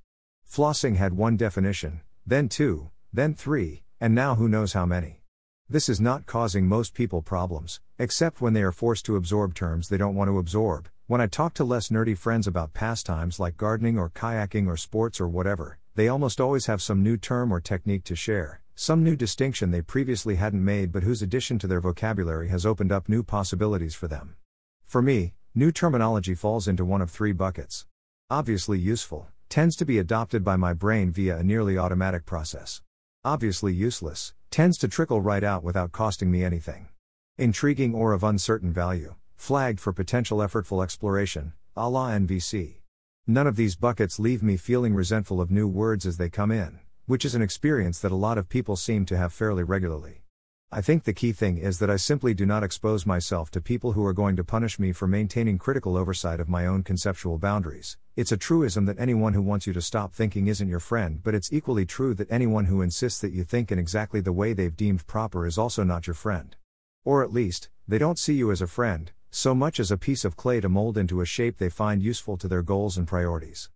Flossing 0.49 0.94
had 0.94 1.14
one 1.14 1.37
definition, 1.37 2.03
then 2.25 2.49
two, 2.49 2.90
then 3.12 3.35
three, 3.35 3.83
and 4.01 4.14
now 4.14 4.37
who 4.37 4.49
knows 4.49 4.72
how 4.72 4.87
many. 4.87 5.22
This 5.68 5.88
is 5.88 6.00
not 6.00 6.26
causing 6.26 6.68
most 6.68 6.94
people 6.94 7.22
problems, 7.22 7.81
except 7.98 8.40
when 8.40 8.52
they 8.52 8.62
are 8.62 8.70
forced 8.70 9.05
to 9.07 9.16
absorb 9.16 9.52
terms 9.52 9.88
they 9.88 9.96
don't 9.96 10.14
want 10.14 10.29
to 10.29 10.38
absorb. 10.38 10.88
When 11.09 11.20
I 11.20 11.26
talk 11.26 11.55
to 11.55 11.64
less 11.64 11.88
nerdy 11.88 12.16
friends 12.16 12.46
about 12.46 12.72
pastimes 12.72 13.40
like 13.40 13.57
gardening 13.57 13.98
or 13.98 14.09
kayaking 14.09 14.68
or 14.68 14.76
sports 14.76 15.20
or 15.20 15.26
whatever, 15.26 15.79
they 15.96 16.07
almost 16.07 16.40
always 16.40 16.66
have 16.66 16.81
some 16.81 17.02
new 17.02 17.16
term 17.16 17.52
or 17.52 17.61
technique 17.61 18.05
to 18.05 18.14
share, 18.14 18.61
some 18.76 19.02
new 19.02 19.16
distinction 19.16 19.72
they 19.72 19.83
previously 19.83 20.37
hadn't 20.37 20.64
made 20.64 20.92
but 20.92 21.02
whose 21.02 21.20
addition 21.20 21.59
to 21.59 21.66
their 21.66 21.81
vocabulary 21.81 22.48
has 22.48 22.64
opened 22.64 22.92
up 22.92 23.09
new 23.09 23.24
possibilities 23.24 23.96
for 23.96 24.07
them. 24.07 24.37
For 24.85 25.02
me, 25.02 25.35
new 25.52 25.72
terminology 25.72 26.37
falls 26.37 26.68
into 26.68 26.85
one 26.85 27.02
of 27.02 27.11
three 27.11 27.33
buckets. 27.33 27.87
Obviously 28.31 28.79
useful, 28.79 29.26
tends 29.48 29.74
to 29.74 29.85
be 29.85 29.98
adopted 29.98 30.44
by 30.44 30.55
my 30.55 30.72
brain 30.72 31.11
via 31.11 31.38
a 31.38 31.42
nearly 31.42 31.76
automatic 31.76 32.24
process. 32.24 32.83
Obviously 33.26 33.74
useless, 33.74 34.34
tends 34.52 34.78
to 34.78 34.86
trickle 34.86 35.20
right 35.20 35.42
out 35.42 35.64
without 35.64 35.90
costing 35.90 36.30
me 36.30 36.44
anything. 36.44 36.86
Intriguing 37.36 37.92
or 37.92 38.12
of 38.12 38.22
uncertain 38.22 38.72
value, 38.72 39.16
flagged 39.34 39.80
for 39.80 39.92
potential 39.92 40.38
effortful 40.38 40.80
exploration, 40.80 41.52
a 41.76 41.90
la 41.90 42.10
NVC. 42.10 42.76
None 43.26 43.48
of 43.48 43.56
these 43.56 43.74
buckets 43.74 44.20
leave 44.20 44.44
me 44.44 44.56
feeling 44.56 44.94
resentful 44.94 45.40
of 45.40 45.50
new 45.50 45.66
words 45.66 46.06
as 46.06 46.18
they 46.18 46.30
come 46.30 46.52
in, 46.52 46.78
which 47.06 47.24
is 47.24 47.34
an 47.34 47.42
experience 47.42 47.98
that 47.98 48.12
a 48.12 48.14
lot 48.14 48.38
of 48.38 48.48
people 48.48 48.76
seem 48.76 49.04
to 49.06 49.16
have 49.16 49.32
fairly 49.32 49.64
regularly. 49.64 50.22
I 50.76 50.82
think 50.82 51.04
the 51.04 51.14
key 51.14 51.32
thing 51.32 51.56
is 51.56 51.78
that 51.78 51.88
I 51.88 51.96
simply 51.96 52.34
do 52.34 52.44
not 52.44 52.62
expose 52.62 53.06
myself 53.06 53.50
to 53.52 53.62
people 53.62 53.92
who 53.92 54.04
are 54.04 54.12
going 54.12 54.36
to 54.36 54.44
punish 54.44 54.78
me 54.78 54.92
for 54.92 55.08
maintaining 55.08 55.56
critical 55.56 55.96
oversight 55.96 56.38
of 56.38 56.50
my 56.50 56.66
own 56.66 56.82
conceptual 56.82 57.38
boundaries. 57.38 57.96
It's 58.14 58.30
a 58.30 58.36
truism 58.36 58.84
that 58.84 59.00
anyone 59.00 59.32
who 59.32 59.40
wants 59.40 59.66
you 59.66 59.72
to 59.72 59.80
stop 59.80 60.12
thinking 60.12 60.48
isn't 60.48 60.68
your 60.68 60.78
friend, 60.78 61.22
but 61.24 61.34
it's 61.34 61.50
equally 61.50 61.86
true 61.86 62.12
that 62.16 62.30
anyone 62.30 62.66
who 62.66 62.82
insists 62.82 63.22
that 63.22 63.32
you 63.32 63.42
think 63.42 63.72
in 63.72 63.78
exactly 63.78 64.20
the 64.20 64.34
way 64.34 64.52
they've 64.52 64.76
deemed 64.76 65.06
proper 65.06 65.46
is 65.46 65.56
also 65.56 65.82
not 65.82 66.06
your 66.06 66.12
friend. 66.12 66.56
Or 67.06 67.24
at 67.24 67.32
least, 67.32 67.70
they 67.88 67.96
don't 67.96 68.18
see 68.18 68.34
you 68.34 68.52
as 68.52 68.60
a 68.60 68.66
friend, 68.66 69.12
so 69.30 69.54
much 69.54 69.80
as 69.80 69.90
a 69.90 69.96
piece 69.96 70.26
of 70.26 70.36
clay 70.36 70.60
to 70.60 70.68
mold 70.68 70.98
into 70.98 71.22
a 71.22 71.24
shape 71.24 71.56
they 71.56 71.70
find 71.70 72.02
useful 72.02 72.36
to 72.36 72.48
their 72.48 72.60
goals 72.60 72.98
and 72.98 73.08
priorities. 73.08 73.70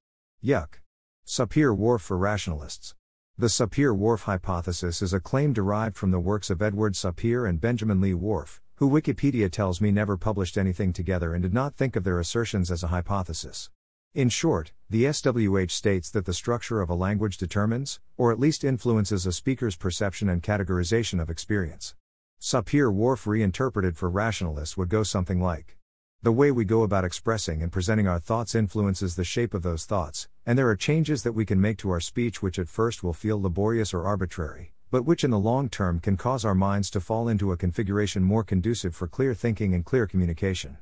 Yuck. 0.45 0.81
Sapir-Whorf 1.27 2.03
for 2.03 2.19
rationalists. 2.19 2.95
The 3.41 3.47
Sapir-Whorf 3.47 4.25
hypothesis 4.25 5.01
is 5.01 5.15
a 5.15 5.19
claim 5.19 5.55
derived 5.55 5.97
from 5.97 6.11
the 6.11 6.21
works 6.21 6.51
of 6.51 6.61
Edward 6.61 6.93
Sapir 6.93 7.49
and 7.49 7.59
Benjamin 7.59 7.99
Lee 7.99 8.13
Whorf, 8.13 8.61
who 8.75 8.91
Wikipedia 8.91 9.51
tells 9.51 9.81
me 9.81 9.91
never 9.91 10.19
published 10.19 10.59
anything 10.59 10.93
together 10.93 11.33
and 11.33 11.43
did 11.43 11.55
not 11.55 11.75
think 11.75 11.97
of 11.97 12.05
their 12.05 12.21
assertions 12.21 12.71
as 12.71 12.83
a 12.83 12.89
hypothesis. 12.89 13.71
In 14.13 14.29
short, 14.29 14.73
the 14.91 15.05
SWH 15.05 15.71
states 15.71 16.11
that 16.11 16.27
the 16.27 16.35
structure 16.35 16.83
of 16.83 16.91
a 16.91 16.95
language 16.95 17.39
determines, 17.39 17.99
or 18.19 18.31
at 18.31 18.39
least 18.39 18.63
influences 18.63 19.25
a 19.25 19.33
speaker's 19.33 19.75
perception 19.75 20.29
and 20.29 20.43
categorization 20.43 21.19
of 21.19 21.31
experience. 21.31 21.95
Sapir-Whorf 22.43 23.27
reinterpreted 23.27 23.97
for 23.97 24.11
rationalists 24.11 24.77
would 24.77 24.91
go 24.91 25.03
something 25.03 25.41
like 25.41 25.79
The 26.23 26.33
way 26.33 26.51
we 26.51 26.67
go 26.67 26.83
about 26.83 27.07
expressing 27.07 27.63
and 27.63 27.73
presenting 27.73 28.07
our 28.07 28.19
thoughts 28.19 28.55
influences 28.55 29.17
the 29.17 29.25
shape 29.25 29.55
of 29.55 29.63
those 29.63 29.87
thoughts, 29.87 30.29
and 30.45 30.59
there 30.59 30.69
are 30.69 30.77
changes 30.77 31.23
that 31.23 31.33
we 31.33 31.47
can 31.47 31.63
make 31.63 31.79
to 31.79 31.89
our 31.89 31.99
speech 31.99 32.43
which 32.43 32.59
at 32.59 32.69
first 32.69 33.03
will 33.03 33.15
feel 33.15 33.41
laborious 33.41 33.95
or 33.95 34.05
arbitrary, 34.05 34.75
but 34.91 35.07
which 35.07 35.25
in 35.25 35.31
the 35.31 35.39
long 35.39 35.71
term 35.71 35.99
can 35.99 36.19
cause 36.19 36.45
our 36.45 36.55
minds 36.55 36.91
to 36.91 37.01
fall 37.01 37.27
into 37.27 37.53
a 37.53 37.57
configuration 37.57 38.23
more 38.23 38.45
conducive 38.45 38.95
for 38.95 39.09
clear 39.09 39.33
thinking 39.33 39.73
and 39.73 39.87
clear 39.87 40.07
communication. 40.07 40.77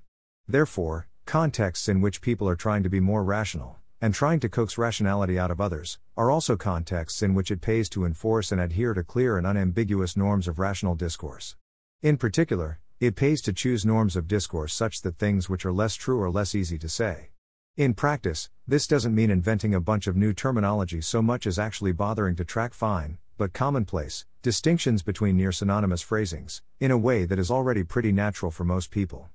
Therefore, 0.49 1.07
contexts 1.25 1.89
in 1.89 2.01
which 2.01 2.21
people 2.21 2.49
are 2.49 2.57
trying 2.57 2.83
to 2.83 2.91
be 2.91 2.99
more 2.99 3.23
rational, 3.23 3.77
and 4.01 4.13
trying 4.13 4.41
to 4.41 4.49
coax 4.49 4.77
rationality 4.77 5.39
out 5.39 5.53
of 5.53 5.61
others, 5.61 6.01
are 6.17 6.33
also 6.33 6.57
contexts 6.57 7.23
in 7.23 7.33
which 7.33 7.53
it 7.53 7.61
pays 7.61 7.89
to 7.91 8.05
enforce 8.05 8.51
and 8.51 8.61
adhere 8.61 8.93
to 8.93 9.05
clear 9.05 9.39
and 9.39 9.47
unambiguous 9.47 10.17
norms 10.17 10.49
of 10.49 10.59
rational 10.59 10.97
discourse. 10.97 11.55
In 12.03 12.17
particular, 12.17 12.81
it 13.01 13.15
pays 13.15 13.41
to 13.43 13.53
choose 13.53 13.87
norms 13.87 14.17
of 14.17 14.27
discourse 14.27 14.75
such 14.75 15.03
that 15.03 15.19
things 15.19 15.49
which 15.49 15.65
are 15.65 15.73
less 15.73 15.95
true 15.95 16.21
are 16.21 16.31
less 16.31 16.55
easy 16.55 16.79
to 16.79 16.89
say. 16.89 17.29
In 17.77 17.95
practice, 17.95 18.51
this 18.67 18.89
doesn't 18.89 19.15
mean 19.15 19.31
inventing 19.31 19.73
a 19.73 19.81
bunch 19.81 20.09
of 20.09 20.17
new 20.17 20.33
terminology 20.33 21.01
so 21.01 21.23
much 21.23 21.47
as 21.47 21.61
actually 21.61 21.93
bothering 21.93 22.35
to 22.35 22.45
track 22.45 22.75
fine, 22.75 23.19
but 23.37 23.53
commonplace, 23.53 24.27
distinctions 24.43 25.05
between 25.05 25.37
near 25.37 25.53
synonymous 25.53 26.03
phrasings, 26.03 26.61
in 26.81 26.91
a 26.91 26.99
way 26.99 27.25
that 27.25 27.39
is 27.39 27.53
already 27.53 27.85
pretty 27.85 28.11
natural 28.11 28.51
for 28.51 28.65
most 28.65 28.91
people. 28.91 29.29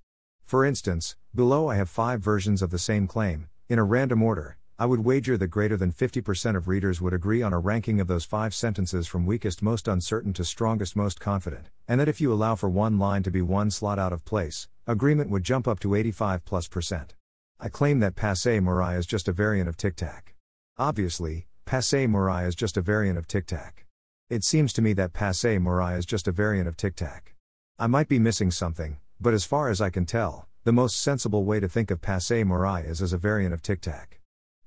For 0.43 0.65
instance, 0.65 1.15
below 1.33 1.69
I 1.69 1.75
have 1.75 1.89
five 1.89 2.19
versions 2.19 2.61
of 2.61 2.69
the 2.69 2.77
same 2.77 3.07
claim, 3.07 3.47
in 3.69 3.79
a 3.79 3.83
random 3.85 4.21
order, 4.21 4.57
I 4.79 4.87
would 4.87 5.05
wager 5.05 5.37
that 5.37 5.47
greater 5.47 5.77
than 5.77 5.91
50% 5.91 6.55
of 6.55 6.67
readers 6.67 6.99
would 6.99 7.13
agree 7.13 7.43
on 7.43 7.53
a 7.53 7.59
ranking 7.59 7.99
of 8.01 8.07
those 8.07 8.25
five 8.25 8.55
sentences 8.55 9.05
from 9.05 9.27
weakest 9.27 9.61
most 9.61 9.87
uncertain 9.87 10.33
to 10.33 10.43
strongest 10.43 10.95
most 10.95 11.19
confident, 11.19 11.69
and 11.87 11.99
that 11.99 12.09
if 12.09 12.19
you 12.19 12.33
allow 12.33 12.55
for 12.55 12.69
one 12.69 12.97
line 12.97 13.21
to 13.21 13.29
be 13.29 13.41
one 13.41 13.69
slot 13.69 13.99
out 13.99 14.11
of 14.11 14.25
place, 14.25 14.67
agreement 14.87 15.29
would 15.29 15.43
jump 15.43 15.67
up 15.67 15.79
to 15.81 15.93
85 15.93 16.43
plus 16.43 16.67
percent. 16.67 17.13
I 17.59 17.69
claim 17.69 17.99
that 17.99 18.15
passe 18.15 18.59
Morai 18.59 18.97
is 18.97 19.05
just 19.05 19.27
a 19.27 19.31
variant 19.31 19.69
of 19.69 19.77
tic 19.77 19.95
tac. 19.95 20.33
Obviously, 20.79 21.45
passe 21.65 22.07
Morai 22.07 22.47
is 22.47 22.55
just 22.55 22.75
a 22.75 22.81
variant 22.81 23.19
of 23.19 23.27
tic 23.27 23.45
tac. 23.45 23.85
It 24.27 24.43
seems 24.43 24.73
to 24.73 24.81
me 24.81 24.93
that 24.93 25.13
passe 25.13 25.59
Morai 25.59 25.97
is 25.97 26.07
just 26.07 26.27
a 26.27 26.31
variant 26.31 26.67
of 26.67 26.77
tic 26.77 26.95
tac. 26.95 27.35
I 27.77 27.85
might 27.85 28.07
be 28.07 28.17
missing 28.17 28.49
something, 28.49 28.97
but 29.21 29.35
as 29.35 29.45
far 29.45 29.69
as 29.69 29.81
I 29.81 29.91
can 29.91 30.07
tell, 30.07 30.47
the 30.63 30.73
most 30.73 30.99
sensible 30.99 31.43
way 31.45 31.59
to 31.59 31.69
think 31.69 31.91
of 31.91 32.01
passe 32.01 32.43
Morai 32.43 32.81
is 32.81 33.03
as 33.03 33.13
a 33.13 33.17
variant 33.19 33.53
of 33.53 33.61
tic 33.61 33.79
tac. 33.81 34.22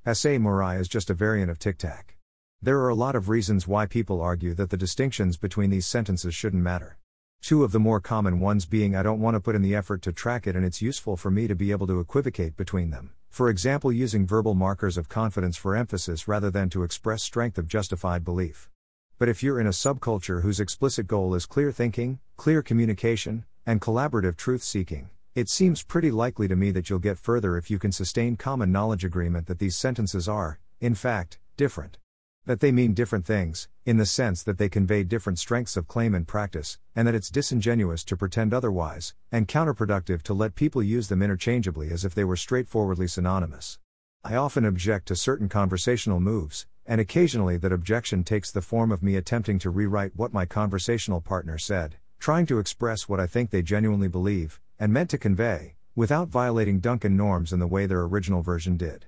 Passe 0.06 0.38
Morai 0.38 0.76
is 0.76 0.86
just 0.86 1.10
a 1.10 1.14
variant 1.14 1.50
of 1.50 1.58
tic 1.58 1.78
tac. 1.78 2.16
There 2.62 2.78
are 2.78 2.88
a 2.88 2.94
lot 2.94 3.16
of 3.16 3.28
reasons 3.28 3.66
why 3.66 3.86
people 3.86 4.20
argue 4.20 4.54
that 4.54 4.70
the 4.70 4.76
distinctions 4.76 5.36
between 5.36 5.68
these 5.68 5.84
sentences 5.84 6.32
shouldn't 6.32 6.62
matter. 6.62 6.96
Two 7.42 7.64
of 7.64 7.72
the 7.72 7.80
more 7.80 7.98
common 7.98 8.38
ones 8.38 8.66
being 8.66 8.94
I 8.94 9.02
don't 9.02 9.18
want 9.18 9.34
to 9.34 9.40
put 9.40 9.56
in 9.56 9.62
the 9.62 9.74
effort 9.74 10.02
to 10.02 10.12
track 10.12 10.46
it 10.46 10.54
and 10.54 10.64
it's 10.64 10.80
useful 10.80 11.16
for 11.16 11.32
me 11.32 11.48
to 11.48 11.56
be 11.56 11.72
able 11.72 11.88
to 11.88 11.98
equivocate 11.98 12.56
between 12.56 12.90
them, 12.90 13.14
for 13.30 13.50
example, 13.50 13.90
using 13.90 14.28
verbal 14.28 14.54
markers 14.54 14.96
of 14.96 15.08
confidence 15.08 15.56
for 15.56 15.74
emphasis 15.74 16.28
rather 16.28 16.52
than 16.52 16.70
to 16.70 16.84
express 16.84 17.24
strength 17.24 17.58
of 17.58 17.66
justified 17.66 18.22
belief. 18.22 18.70
But 19.18 19.28
if 19.28 19.42
you're 19.42 19.58
in 19.58 19.66
a 19.66 19.70
subculture 19.70 20.42
whose 20.42 20.60
explicit 20.60 21.08
goal 21.08 21.34
is 21.34 21.46
clear 21.46 21.72
thinking, 21.72 22.20
clear 22.36 22.62
communication, 22.62 23.44
and 23.66 23.80
collaborative 23.80 24.36
truth 24.36 24.62
seeking, 24.62 25.10
it 25.36 25.50
seems 25.50 25.82
pretty 25.82 26.10
likely 26.10 26.48
to 26.48 26.56
me 26.56 26.70
that 26.70 26.88
you'll 26.88 26.98
get 26.98 27.18
further 27.18 27.58
if 27.58 27.70
you 27.70 27.78
can 27.78 27.92
sustain 27.92 28.36
common 28.36 28.72
knowledge 28.72 29.04
agreement 29.04 29.46
that 29.46 29.58
these 29.58 29.76
sentences 29.76 30.26
are, 30.26 30.58
in 30.80 30.94
fact, 30.94 31.38
different. 31.58 31.98
That 32.46 32.60
they 32.60 32.72
mean 32.72 32.94
different 32.94 33.26
things, 33.26 33.68
in 33.84 33.98
the 33.98 34.06
sense 34.06 34.42
that 34.44 34.56
they 34.56 34.70
convey 34.70 35.04
different 35.04 35.38
strengths 35.38 35.76
of 35.76 35.86
claim 35.86 36.14
and 36.14 36.26
practice, 36.26 36.78
and 36.94 37.06
that 37.06 37.14
it's 37.14 37.28
disingenuous 37.28 38.02
to 38.04 38.16
pretend 38.16 38.54
otherwise, 38.54 39.12
and 39.30 39.46
counterproductive 39.46 40.22
to 40.22 40.32
let 40.32 40.54
people 40.54 40.82
use 40.82 41.08
them 41.08 41.20
interchangeably 41.20 41.90
as 41.90 42.02
if 42.02 42.14
they 42.14 42.24
were 42.24 42.36
straightforwardly 42.36 43.06
synonymous. 43.06 43.78
I 44.24 44.36
often 44.36 44.64
object 44.64 45.06
to 45.08 45.16
certain 45.16 45.50
conversational 45.50 46.18
moves, 46.18 46.64
and 46.86 46.98
occasionally 46.98 47.58
that 47.58 47.72
objection 47.72 48.24
takes 48.24 48.50
the 48.50 48.62
form 48.62 48.90
of 48.90 49.02
me 49.02 49.16
attempting 49.16 49.58
to 49.58 49.68
rewrite 49.68 50.16
what 50.16 50.32
my 50.32 50.46
conversational 50.46 51.20
partner 51.20 51.58
said, 51.58 51.96
trying 52.18 52.46
to 52.46 52.58
express 52.58 53.06
what 53.06 53.20
I 53.20 53.26
think 53.26 53.50
they 53.50 53.60
genuinely 53.60 54.08
believe, 54.08 54.60
and 54.78 54.92
meant 54.92 55.10
to 55.10 55.18
convey, 55.18 55.76
without 55.94 56.28
violating 56.28 56.80
Duncan 56.80 57.16
norms 57.16 57.52
in 57.52 57.58
the 57.58 57.66
way 57.66 57.86
their 57.86 58.02
original 58.02 58.42
version 58.42 58.76
did. 58.76 59.06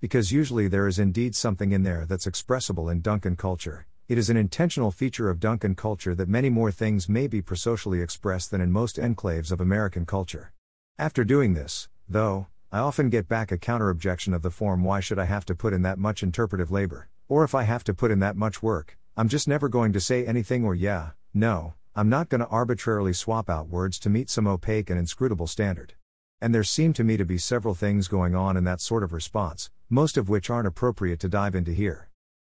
Because 0.00 0.32
usually 0.32 0.68
there 0.68 0.86
is 0.86 0.98
indeed 0.98 1.34
something 1.34 1.72
in 1.72 1.82
there 1.82 2.06
that's 2.06 2.26
expressible 2.26 2.88
in 2.88 3.00
Duncan 3.00 3.36
culture, 3.36 3.86
it 4.08 4.16
is 4.16 4.30
an 4.30 4.38
intentional 4.38 4.90
feature 4.90 5.28
of 5.28 5.38
Duncan 5.38 5.74
culture 5.74 6.14
that 6.14 6.30
many 6.30 6.48
more 6.48 6.72
things 6.72 7.10
may 7.10 7.26
be 7.26 7.42
prosocially 7.42 8.02
expressed 8.02 8.50
than 8.50 8.62
in 8.62 8.72
most 8.72 8.96
enclaves 8.96 9.52
of 9.52 9.60
American 9.60 10.06
culture. 10.06 10.54
After 10.98 11.24
doing 11.24 11.52
this, 11.52 11.90
though, 12.08 12.46
I 12.72 12.78
often 12.78 13.10
get 13.10 13.28
back 13.28 13.52
a 13.52 13.58
counter 13.58 13.90
objection 13.90 14.32
of 14.32 14.40
the 14.40 14.50
form 14.50 14.82
why 14.82 15.00
should 15.00 15.18
I 15.18 15.26
have 15.26 15.44
to 15.44 15.54
put 15.54 15.74
in 15.74 15.82
that 15.82 15.98
much 15.98 16.22
interpretive 16.22 16.70
labor, 16.70 17.10
or 17.28 17.44
if 17.44 17.54
I 17.54 17.64
have 17.64 17.84
to 17.84 17.92
put 17.92 18.10
in 18.10 18.20
that 18.20 18.34
much 18.34 18.62
work, 18.62 18.96
I'm 19.14 19.28
just 19.28 19.46
never 19.46 19.68
going 19.68 19.92
to 19.92 20.00
say 20.00 20.24
anything 20.24 20.64
or 20.64 20.74
yeah, 20.74 21.10
no, 21.34 21.74
I'm 21.98 22.08
not 22.08 22.28
going 22.28 22.42
to 22.42 22.46
arbitrarily 22.46 23.12
swap 23.12 23.50
out 23.50 23.66
words 23.66 23.98
to 23.98 24.08
meet 24.08 24.30
some 24.30 24.46
opaque 24.46 24.88
and 24.88 25.00
inscrutable 25.00 25.48
standard. 25.48 25.94
And 26.40 26.54
there 26.54 26.62
seem 26.62 26.92
to 26.92 27.02
me 27.02 27.16
to 27.16 27.24
be 27.24 27.38
several 27.38 27.74
things 27.74 28.06
going 28.06 28.36
on 28.36 28.56
in 28.56 28.62
that 28.62 28.80
sort 28.80 29.02
of 29.02 29.12
response, 29.12 29.68
most 29.90 30.16
of 30.16 30.28
which 30.28 30.48
aren't 30.48 30.68
appropriate 30.68 31.18
to 31.18 31.28
dive 31.28 31.56
into 31.56 31.72
here. 31.72 32.08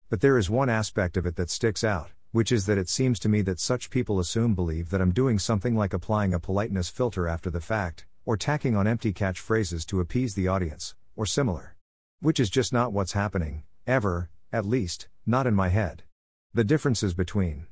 But 0.09 0.19
there 0.19 0.37
is 0.37 0.49
one 0.49 0.67
aspect 0.69 1.15
of 1.15 1.25
it 1.25 1.37
that 1.37 1.49
sticks 1.49 1.81
out, 1.81 2.09
which 2.33 2.51
is 2.51 2.65
that 2.65 2.77
it 2.77 2.89
seems 2.89 3.19
to 3.19 3.29
me 3.29 3.41
that 3.43 3.61
such 3.61 3.89
people 3.89 4.19
assume 4.19 4.53
believe 4.53 4.89
that 4.89 4.99
I'm 4.99 5.13
doing 5.13 5.39
something 5.39 5.77
like 5.77 5.93
applying 5.93 6.33
a 6.33 6.41
politeness 6.41 6.89
filter 6.89 7.25
after 7.25 7.49
the 7.49 7.61
fact, 7.61 8.05
or 8.25 8.35
tacking 8.35 8.75
on 8.75 8.85
empty 8.85 9.13
catchphrases 9.13 9.85
to 9.85 10.01
appease 10.01 10.35
the 10.35 10.49
audience, 10.49 10.93
or 11.15 11.25
similar. 11.25 11.77
Which 12.19 12.41
is 12.41 12.49
just 12.49 12.73
not 12.73 12.91
what's 12.91 13.13
happening, 13.13 13.63
ever, 13.87 14.29
at 14.51 14.65
least, 14.65 15.07
not 15.25 15.47
in 15.47 15.55
my 15.55 15.69
head. 15.69 16.03
The 16.53 16.65
differences 16.65 17.13
between 17.13 17.67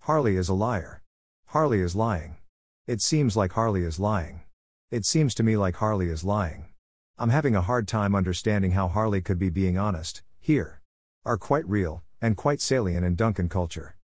Harley 0.00 0.34
is 0.34 0.48
a 0.48 0.54
liar. 0.54 1.02
Harley 1.50 1.80
is 1.80 1.96
lying. 1.96 2.36
It 2.86 3.02
seems 3.02 3.36
like 3.36 3.54
Harley 3.54 3.82
is 3.82 3.98
lying. 3.98 4.42
It 4.92 5.04
seems 5.04 5.34
to 5.34 5.42
me 5.42 5.56
like 5.56 5.74
Harley 5.74 6.08
is 6.08 6.22
lying. 6.22 6.66
I'm 7.18 7.30
having 7.30 7.56
a 7.56 7.60
hard 7.60 7.88
time 7.88 8.14
understanding 8.14 8.70
how 8.70 8.86
Harley 8.86 9.20
could 9.20 9.40
be 9.40 9.50
being 9.50 9.76
honest, 9.76 10.22
here. 10.38 10.80
Are 11.24 11.36
quite 11.36 11.68
real, 11.68 12.04
and 12.22 12.36
quite 12.36 12.60
salient 12.60 13.04
in 13.04 13.16
Duncan 13.16 13.48
culture. 13.48 13.96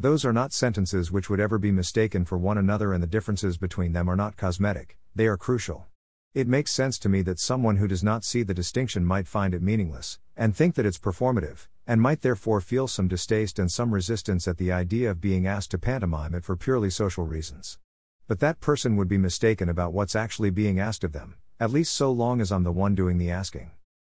Those 0.00 0.24
are 0.24 0.32
not 0.32 0.54
sentences 0.54 1.12
which 1.12 1.28
would 1.28 1.40
ever 1.40 1.58
be 1.58 1.70
mistaken 1.70 2.24
for 2.24 2.38
one 2.38 2.56
another, 2.56 2.94
and 2.94 3.02
the 3.02 3.06
differences 3.06 3.58
between 3.58 3.92
them 3.92 4.08
are 4.08 4.16
not 4.16 4.38
cosmetic, 4.38 4.96
they 5.14 5.26
are 5.26 5.36
crucial. 5.36 5.84
It 6.32 6.48
makes 6.48 6.70
sense 6.70 6.98
to 7.00 7.10
me 7.10 7.20
that 7.20 7.38
someone 7.38 7.76
who 7.76 7.86
does 7.86 8.02
not 8.02 8.24
see 8.24 8.42
the 8.42 8.54
distinction 8.54 9.04
might 9.04 9.28
find 9.28 9.52
it 9.52 9.60
meaningless, 9.60 10.20
and 10.36 10.54
think 10.54 10.74
that 10.74 10.86
it's 10.86 10.98
performative, 10.98 11.68
and 11.86 12.00
might 12.00 12.22
therefore 12.22 12.60
feel 12.60 12.88
some 12.88 13.08
distaste 13.08 13.58
and 13.58 13.70
some 13.70 13.92
resistance 13.92 14.48
at 14.48 14.58
the 14.58 14.72
idea 14.72 15.10
of 15.10 15.20
being 15.20 15.46
asked 15.46 15.70
to 15.70 15.78
pantomime 15.78 16.34
it 16.34 16.44
for 16.44 16.56
purely 16.56 16.90
social 16.90 17.24
reasons. 17.24 17.78
But 18.26 18.40
that 18.40 18.60
person 18.60 18.96
would 18.96 19.08
be 19.08 19.18
mistaken 19.18 19.68
about 19.68 19.92
what's 19.92 20.16
actually 20.16 20.50
being 20.50 20.80
asked 20.80 21.04
of 21.04 21.12
them, 21.12 21.36
at 21.60 21.70
least 21.70 21.92
so 21.94 22.10
long 22.10 22.40
as 22.40 22.50
I'm 22.50 22.64
the 22.64 22.72
one 22.72 22.94
doing 22.94 23.18
the 23.18 23.30
asking. 23.30 23.70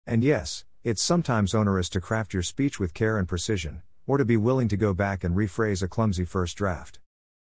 And 0.07 0.25
yes, 0.25 0.65
it's 0.83 1.03
sometimes 1.03 1.55
onerous 1.55 1.89
to 1.91 2.01
craft 2.01 2.33
your 2.33 2.43
speech 2.43 2.81
with 2.81 2.95
care 2.95 3.19
and 3.19 3.29
precision, 3.29 3.83
or 4.07 4.17
to 4.17 4.25
be 4.25 4.39
willing 4.39 4.69
to 4.69 4.77
go 4.77 4.95
back 4.95 5.23
and 5.23 5.37
rephrase 5.37 5.83
a 5.83 5.89
clumsy 5.89 6.25
first 6.25 6.57
draft. 6.57 6.99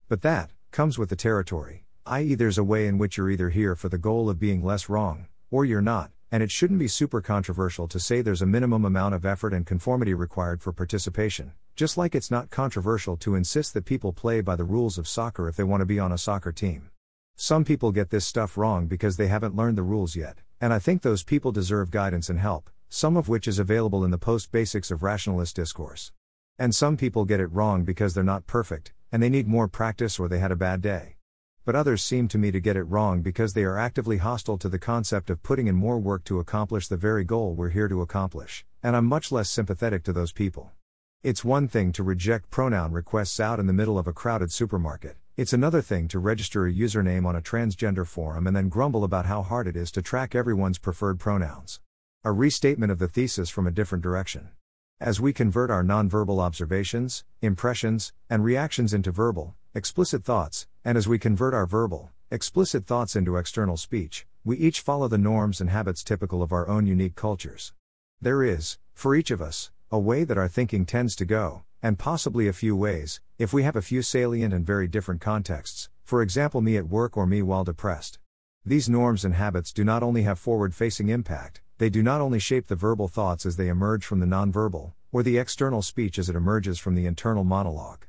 But 0.09 0.23
that 0.23 0.51
comes 0.71 0.99
with 0.99 1.11
the 1.11 1.17
territory, 1.17 1.85
i.e., 2.07 2.35
there's 2.35 2.59
a 2.59 2.65
way 2.65 2.87
in 2.87 2.97
which 2.97 3.19
you're 3.19 3.31
either 3.31 3.51
here 3.51 3.77
for 3.77 3.89
the 3.89 3.99
goal 3.99 4.31
of 4.31 4.39
being 4.39 4.65
less 4.65 4.89
wrong, 4.89 5.27
or 5.51 5.65
you're 5.65 5.83
not, 5.83 6.11
and 6.31 6.43
it 6.43 6.51
shouldn't 6.51 6.79
be 6.79 6.89
super 6.89 7.21
controversial 7.21 7.87
to 7.89 8.01
say 8.01 8.21
there's 8.21 8.43
a 8.43 8.47
minimum 8.47 8.85
amount 8.85 9.15
of 9.15 9.25
effort 9.25 9.53
and 9.53 9.67
conformity 9.67 10.15
required 10.15 10.63
for 10.63 10.73
participation, 10.73 11.53
just 11.77 11.97
like 11.97 12.15
it's 12.15 12.31
not 12.31 12.51
controversial 12.51 13.17
to 13.17 13.35
insist 13.35 13.75
that 13.75 13.85
people 13.85 14.13
play 14.13 14.41
by 14.41 14.57
the 14.57 14.65
rules 14.65 14.99
of 14.99 15.09
soccer 15.09 15.49
if 15.49 15.57
they 15.57 15.65
want 15.65 15.81
to 15.81 15.87
be 15.87 15.99
on 15.99 16.13
a 16.13 16.19
soccer 16.19 16.53
team. 16.53 16.91
Some 17.37 17.65
people 17.65 17.93
get 17.93 18.11
this 18.11 18.25
stuff 18.25 18.57
wrong 18.57 18.87
because 18.87 19.17
they 19.17 19.27
haven't 19.27 19.57
learned 19.57 19.77
the 19.77 19.83
rules 19.83 20.15
yet, 20.15 20.39
and 20.61 20.73
I 20.73 20.79
think 20.79 21.03
those 21.03 21.25
people 21.25 21.53
deserve 21.53 21.91
guidance 21.91 22.31
and 22.31 22.39
help, 22.39 22.71
some 22.89 23.17
of 23.17 23.29
which 23.29 23.49
is 23.49 23.59
available 23.59 24.05
in 24.05 24.13
the 24.13 24.19
post 24.19 24.53
basics 24.53 24.91
of 24.91 25.03
rationalist 25.03 25.57
discourse. 25.57 26.13
And 26.59 26.75
some 26.75 26.97
people 26.97 27.25
get 27.25 27.41
it 27.41 27.53
wrong 27.53 27.83
because 27.85 28.15
they're 28.15 28.23
not 28.23 28.47
perfect, 28.47 28.93
and 29.11 29.21
they 29.23 29.29
need 29.29 29.49
more 29.49 29.67
practice 29.67 30.19
or 30.19 30.29
they 30.29 30.39
had 30.39 30.53
a 30.53 30.57
bad 30.57 30.81
day. 30.81 31.14
But 31.65 31.75
others 31.75 32.03
seem 32.03 32.29
to 32.29 32.39
me 32.39 32.51
to 32.51 32.61
get 32.61 32.77
it 32.77 32.85
wrong 32.85 33.23
because 33.23 33.53
they 33.53 33.65
are 33.65 33.79
actively 33.79 34.19
hostile 34.19 34.59
to 34.59 34.69
the 34.69 34.79
concept 34.79 35.31
of 35.31 35.43
putting 35.43 35.67
in 35.67 35.75
more 35.75 35.99
work 35.99 36.25
to 36.25 36.39
accomplish 36.39 36.89
the 36.89 36.97
very 36.97 37.25
goal 37.25 37.55
we're 37.55 37.71
here 37.71 37.89
to 37.89 38.03
accomplish, 38.03 38.65
and 38.83 38.95
I'm 38.95 39.07
much 39.07 39.33
less 39.33 39.51
sympathetic 39.51 40.03
to 40.05 40.13
those 40.13 40.33
people. 40.33 40.73
It's 41.23 41.45
one 41.45 41.69
thing 41.69 41.93
to 41.93 42.03
reject 42.03 42.51
pronoun 42.51 42.93
requests 42.93 43.41
out 43.41 43.59
in 43.59 43.67
the 43.67 43.73
middle 43.73 43.99
of 43.99 44.07
a 44.07 44.13
crowded 44.13 44.53
supermarket, 44.53 45.17
it's 45.37 45.53
another 45.53 45.83
thing 45.83 46.07
to 46.09 46.21
register 46.21 46.65
a 46.65 46.73
username 46.73 47.27
on 47.27 47.35
a 47.35 47.43
transgender 47.43 48.07
forum 48.07 48.47
and 48.47 48.55
then 48.55 48.69
grumble 48.69 49.03
about 49.03 49.27
how 49.27 49.43
hard 49.43 49.67
it 49.67 49.77
is 49.77 49.91
to 49.91 50.01
track 50.01 50.33
everyone's 50.33 50.79
preferred 50.79 51.19
pronouns. 51.19 51.81
A 52.23 52.31
restatement 52.31 52.93
of 52.93 53.01
the 53.01 53.09
thesis 53.09 53.51
from 53.51 53.67
a 53.67 53.73
different 53.73 54.05
direction. 54.05 54.51
As 55.01 55.21
we 55.21 55.33
convert 55.33 55.73
our 55.73 55.83
nonverbal 55.83 56.41
observations, 56.41 57.25
impressions, 57.43 58.13
and 58.31 58.45
reactions 58.45 58.95
into 58.95 59.11
verbal, 59.11 59.57
explicit 59.77 60.23
thoughts, 60.23 60.69
and 60.85 60.97
as 60.97 61.09
we 61.09 61.19
convert 61.19 61.53
our 61.53 61.67
verbal, 61.67 62.13
explicit 62.31 62.87
thoughts 62.87 63.17
into 63.17 63.37
external 63.37 63.77
speech, 63.77 64.25
we 64.45 64.57
each 64.57 64.81
follow 64.81 65.09
the 65.09 65.19
norms 65.19 65.61
and 65.61 65.69
habits 65.69 66.05
typical 66.05 66.45
of 66.45 66.53
our 66.53 66.69
own 66.69 66.87
unique 66.87 67.17
cultures. 67.17 67.73
There 68.21 68.45
is, 68.45 68.79
for 68.93 69.17
each 69.17 69.33
of 69.33 69.43
us, 69.43 69.73
a 69.91 69.99
way 69.99 70.23
that 70.23 70.39
our 70.39 70.47
thinking 70.47 70.87
tends 70.87 71.17
to 71.17 71.25
go, 71.25 71.65
and 71.83 71.99
possibly 71.99 72.47
a 72.47 72.53
few 72.53 72.77
ways, 72.77 73.21
if 73.37 73.53
we 73.53 73.65
have 73.65 73.75
a 73.75 73.83
few 73.83 74.01
salient 74.01 74.55
and 74.55 74.65
very 74.65 74.87
different 74.87 75.21
contexts, 75.21 75.89
for 76.05 76.23
example, 76.23 76.61
me 76.61 76.77
at 76.77 76.89
work 76.89 77.17
or 77.17 77.27
me 77.27 77.43
while 77.43 77.65
depressed. 77.65 78.21
These 78.65 78.89
norms 78.89 79.25
and 79.25 79.35
habits 79.35 79.73
do 79.73 79.83
not 79.83 80.05
only 80.05 80.23
have 80.23 80.39
forward 80.39 80.73
facing 80.73 81.09
impact, 81.09 81.63
they 81.79 81.91
do 81.91 82.01
not 82.01 82.21
only 82.21 82.39
shape 82.39 82.69
the 82.69 82.77
verbal 82.77 83.09
thoughts 83.09 83.45
as 83.45 83.57
they 83.57 83.67
emerge 83.67 84.05
from 84.05 84.21
the 84.21 84.27
nonverbal, 84.27 84.93
or 85.11 85.25
the 85.25 85.37
external 85.37 85.83
speech 85.83 86.17
as 86.17 86.29
it 86.29 86.37
emerges 86.37 86.79
from 86.79 86.95
the 86.95 87.07
internal 87.07 87.43
monologue. 87.43 88.07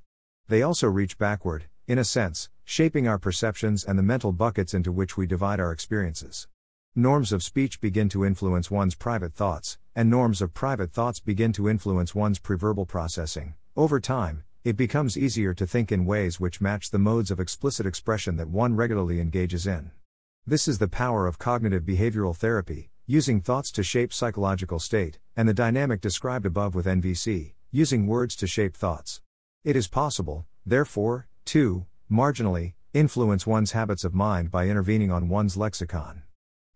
They 0.47 0.61
also 0.61 0.87
reach 0.87 1.17
backward, 1.17 1.65
in 1.87 1.97
a 1.97 2.03
sense, 2.03 2.49
shaping 2.63 3.07
our 3.07 3.17
perceptions 3.17 3.83
and 3.83 3.97
the 3.97 4.03
mental 4.03 4.31
buckets 4.31 4.73
into 4.73 4.91
which 4.91 5.17
we 5.17 5.25
divide 5.25 5.59
our 5.59 5.71
experiences. 5.71 6.47
Norms 6.95 7.31
of 7.31 7.43
speech 7.43 7.81
begin 7.81 8.09
to 8.09 8.23
influence 8.23 8.69
one's 8.69 8.95
private 8.95 9.33
thoughts, 9.33 9.77
and 9.95 10.09
norms 10.09 10.41
of 10.41 10.53
private 10.53 10.91
thoughts 10.91 11.19
begin 11.19 11.51
to 11.53 11.67
influence 11.67 12.13
one's 12.13 12.39
preverbal 12.39 12.87
processing, 12.87 13.55
over 13.75 13.99
time, 13.99 14.43
it 14.63 14.77
becomes 14.77 15.17
easier 15.17 15.53
to 15.53 15.67
think 15.67 15.91
in 15.91 16.05
ways 16.05 16.39
which 16.39 16.61
match 16.61 16.91
the 16.91 16.99
modes 16.99 17.31
of 17.31 17.39
explicit 17.39 17.85
expression 17.85 18.37
that 18.37 18.47
one 18.47 18.75
regularly 18.75 19.19
engages 19.19 19.67
in. 19.67 19.91
This 20.47 20.67
is 20.67 20.77
the 20.77 20.87
power 20.87 21.27
of 21.27 21.39
cognitive 21.39 21.83
behavioral 21.83 22.35
therapy, 22.35 22.89
using 23.05 23.41
thoughts 23.41 23.71
to 23.73 23.83
shape 23.83 24.13
psychological 24.13 24.79
state, 24.79 25.19
and 25.35 25.49
the 25.49 25.53
dynamic 25.53 26.01
described 26.01 26.45
above 26.45 26.73
with 26.73 26.85
NVC, 26.85 27.53
using 27.71 28.07
words 28.07 28.35
to 28.37 28.47
shape 28.47 28.77
thoughts. 28.77 29.21
It 29.65 29.75
is 29.75 29.87
possible, 29.87 30.45
therefore, 30.63 31.25
to, 31.45 31.87
marginally, 32.09 32.75
influence 32.93 33.47
one's 33.47 33.71
habits 33.71 34.03
of 34.03 34.13
mind 34.13 34.51
by 34.51 34.67
intervening 34.67 35.11
on 35.11 35.27
one's 35.27 35.57
lexicon. 35.57 36.21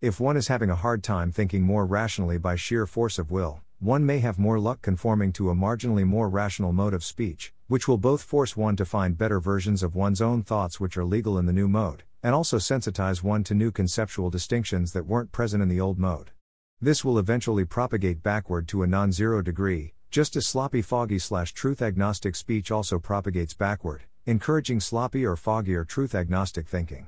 If 0.00 0.18
one 0.18 0.36
is 0.36 0.48
having 0.48 0.70
a 0.70 0.74
hard 0.74 1.04
time 1.04 1.30
thinking 1.30 1.62
more 1.62 1.86
rationally 1.86 2.36
by 2.36 2.56
sheer 2.56 2.88
force 2.88 3.16
of 3.20 3.30
will, 3.30 3.60
one 3.78 4.04
may 4.04 4.18
have 4.18 4.40
more 4.40 4.58
luck 4.58 4.82
conforming 4.82 5.32
to 5.34 5.50
a 5.50 5.54
marginally 5.54 6.04
more 6.04 6.28
rational 6.28 6.72
mode 6.72 6.92
of 6.92 7.04
speech, 7.04 7.52
which 7.68 7.86
will 7.86 7.96
both 7.96 8.22
force 8.22 8.56
one 8.56 8.74
to 8.74 8.84
find 8.84 9.16
better 9.16 9.38
versions 9.38 9.84
of 9.84 9.94
one's 9.94 10.20
own 10.20 10.42
thoughts 10.42 10.80
which 10.80 10.96
are 10.96 11.04
legal 11.04 11.38
in 11.38 11.46
the 11.46 11.52
new 11.52 11.68
mode, 11.68 12.02
and 12.24 12.34
also 12.34 12.56
sensitize 12.56 13.22
one 13.22 13.44
to 13.44 13.54
new 13.54 13.70
conceptual 13.70 14.30
distinctions 14.30 14.92
that 14.94 15.06
weren't 15.06 15.30
present 15.30 15.62
in 15.62 15.68
the 15.68 15.80
old 15.80 16.00
mode. 16.00 16.32
This 16.80 17.04
will 17.04 17.20
eventually 17.20 17.64
propagate 17.64 18.24
backward 18.24 18.66
to 18.66 18.82
a 18.82 18.88
non 18.88 19.12
zero 19.12 19.42
degree, 19.42 19.94
just 20.10 20.34
as 20.34 20.44
sloppy 20.44 20.82
foggy 20.82 21.20
slash 21.20 21.54
truth 21.54 21.80
agnostic 21.80 22.34
speech 22.34 22.72
also 22.72 22.98
propagates 22.98 23.54
backward, 23.54 24.02
encouraging 24.26 24.80
sloppy 24.80 25.24
or 25.24 25.36
foggy 25.36 25.72
or 25.72 25.84
truth 25.84 26.16
agnostic 26.16 26.66
thinking. 26.66 27.06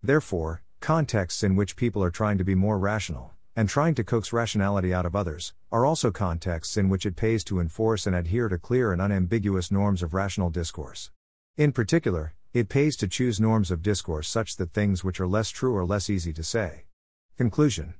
Therefore, 0.00 0.62
contexts 0.78 1.42
in 1.42 1.56
which 1.56 1.74
people 1.74 2.04
are 2.04 2.12
trying 2.12 2.38
to 2.38 2.44
be 2.44 2.54
more 2.54 2.78
rational, 2.78 3.32
and 3.56 3.68
trying 3.68 3.96
to 3.96 4.04
coax 4.04 4.32
rationality 4.32 4.94
out 4.94 5.04
of 5.04 5.16
others, 5.16 5.52
are 5.72 5.84
also 5.84 6.12
contexts 6.12 6.76
in 6.76 6.88
which 6.88 7.04
it 7.04 7.16
pays 7.16 7.42
to 7.42 7.58
enforce 7.58 8.06
and 8.06 8.14
adhere 8.14 8.48
to 8.48 8.56
clear 8.56 8.92
and 8.92 9.02
unambiguous 9.02 9.72
norms 9.72 10.00
of 10.00 10.14
rational 10.14 10.50
discourse. 10.50 11.10
In 11.56 11.72
particular, 11.72 12.34
it 12.52 12.68
pays 12.68 12.96
to 12.98 13.08
choose 13.08 13.40
norms 13.40 13.72
of 13.72 13.82
discourse 13.82 14.28
such 14.28 14.58
that 14.58 14.72
things 14.72 15.02
which 15.02 15.18
are 15.18 15.26
less 15.26 15.50
true 15.50 15.74
are 15.76 15.84
less 15.84 16.08
easy 16.08 16.32
to 16.32 16.44
say. 16.44 16.84
Conclusion 17.36 17.94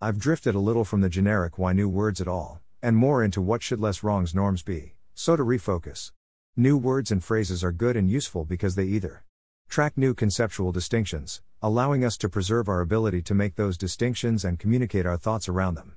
I've 0.00 0.18
drifted 0.18 0.56
a 0.56 0.60
little 0.60 0.84
from 0.84 1.00
the 1.00 1.08
generic 1.08 1.58
why 1.58 1.74
new 1.74 1.88
words 1.88 2.20
at 2.20 2.26
all, 2.26 2.60
and 2.82 2.96
more 2.96 3.22
into 3.22 3.40
what 3.40 3.62
should 3.62 3.80
less 3.80 4.02
wrongs 4.02 4.34
norms 4.34 4.62
be, 4.62 4.94
so 5.14 5.36
to 5.36 5.42
refocus. 5.42 6.12
New 6.56 6.76
words 6.76 7.10
and 7.10 7.22
phrases 7.22 7.62
are 7.62 7.72
good 7.72 7.96
and 7.96 8.10
useful 8.10 8.44
because 8.44 8.74
they 8.74 8.84
either 8.84 9.24
track 9.68 9.96
new 9.96 10.14
conceptual 10.14 10.72
distinctions, 10.72 11.42
allowing 11.62 12.04
us 12.04 12.16
to 12.16 12.28
preserve 12.28 12.68
our 12.68 12.80
ability 12.80 13.22
to 13.22 13.34
make 13.34 13.54
those 13.54 13.78
distinctions 13.78 14.44
and 14.44 14.58
communicate 14.58 15.06
our 15.06 15.16
thoughts 15.16 15.48
around 15.48 15.74
them. 15.74 15.94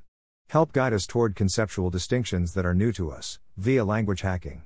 Help 0.50 0.72
guide 0.72 0.94
us 0.94 1.08
toward 1.08 1.36
conceptual 1.36 1.90
distinctions 1.90 2.54
that 2.54 2.66
are 2.66 2.76
new 2.76 2.92
to 2.92 3.10
us, 3.12 3.40
via 3.58 3.84
language 3.84 4.22
hacking. 4.22 4.64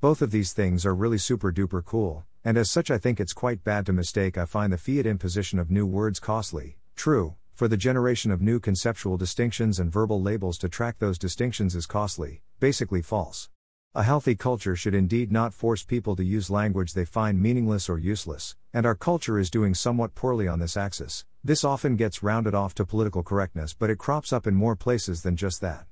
Both 0.00 0.20
of 0.20 0.32
these 0.32 0.52
things 0.52 0.84
are 0.84 0.94
really 0.94 1.18
super 1.18 1.52
duper 1.52 1.84
cool, 1.84 2.24
and 2.44 2.58
as 2.58 2.70
such, 2.70 2.90
I 2.90 2.98
think 2.98 3.20
it's 3.20 3.32
quite 3.32 3.64
bad 3.64 3.86
to 3.86 3.92
mistake. 3.92 4.36
I 4.36 4.44
find 4.44 4.72
the 4.72 4.78
fiat 4.78 5.06
imposition 5.06 5.58
of 5.58 5.70
new 5.70 5.86
words 5.86 6.18
costly, 6.18 6.76
true, 6.96 7.36
for 7.62 7.68
the 7.68 7.76
generation 7.76 8.32
of 8.32 8.42
new 8.42 8.58
conceptual 8.58 9.16
distinctions 9.16 9.78
and 9.78 9.92
verbal 9.92 10.20
labels 10.20 10.58
to 10.58 10.68
track 10.68 10.98
those 10.98 11.16
distinctions 11.16 11.76
is 11.76 11.86
costly, 11.86 12.42
basically 12.58 13.00
false. 13.00 13.50
A 13.94 14.02
healthy 14.02 14.34
culture 14.34 14.74
should 14.74 14.96
indeed 14.96 15.30
not 15.30 15.54
force 15.54 15.84
people 15.84 16.16
to 16.16 16.24
use 16.24 16.50
language 16.50 16.92
they 16.92 17.04
find 17.04 17.40
meaningless 17.40 17.88
or 17.88 18.00
useless, 18.00 18.56
and 18.74 18.84
our 18.84 18.96
culture 18.96 19.38
is 19.38 19.48
doing 19.48 19.74
somewhat 19.74 20.16
poorly 20.16 20.48
on 20.48 20.58
this 20.58 20.76
axis. 20.76 21.24
This 21.44 21.62
often 21.62 21.94
gets 21.94 22.20
rounded 22.20 22.52
off 22.52 22.74
to 22.74 22.84
political 22.84 23.22
correctness, 23.22 23.74
but 23.74 23.90
it 23.90 23.96
crops 23.96 24.32
up 24.32 24.48
in 24.48 24.56
more 24.56 24.74
places 24.74 25.22
than 25.22 25.36
just 25.36 25.60
that. 25.60 25.86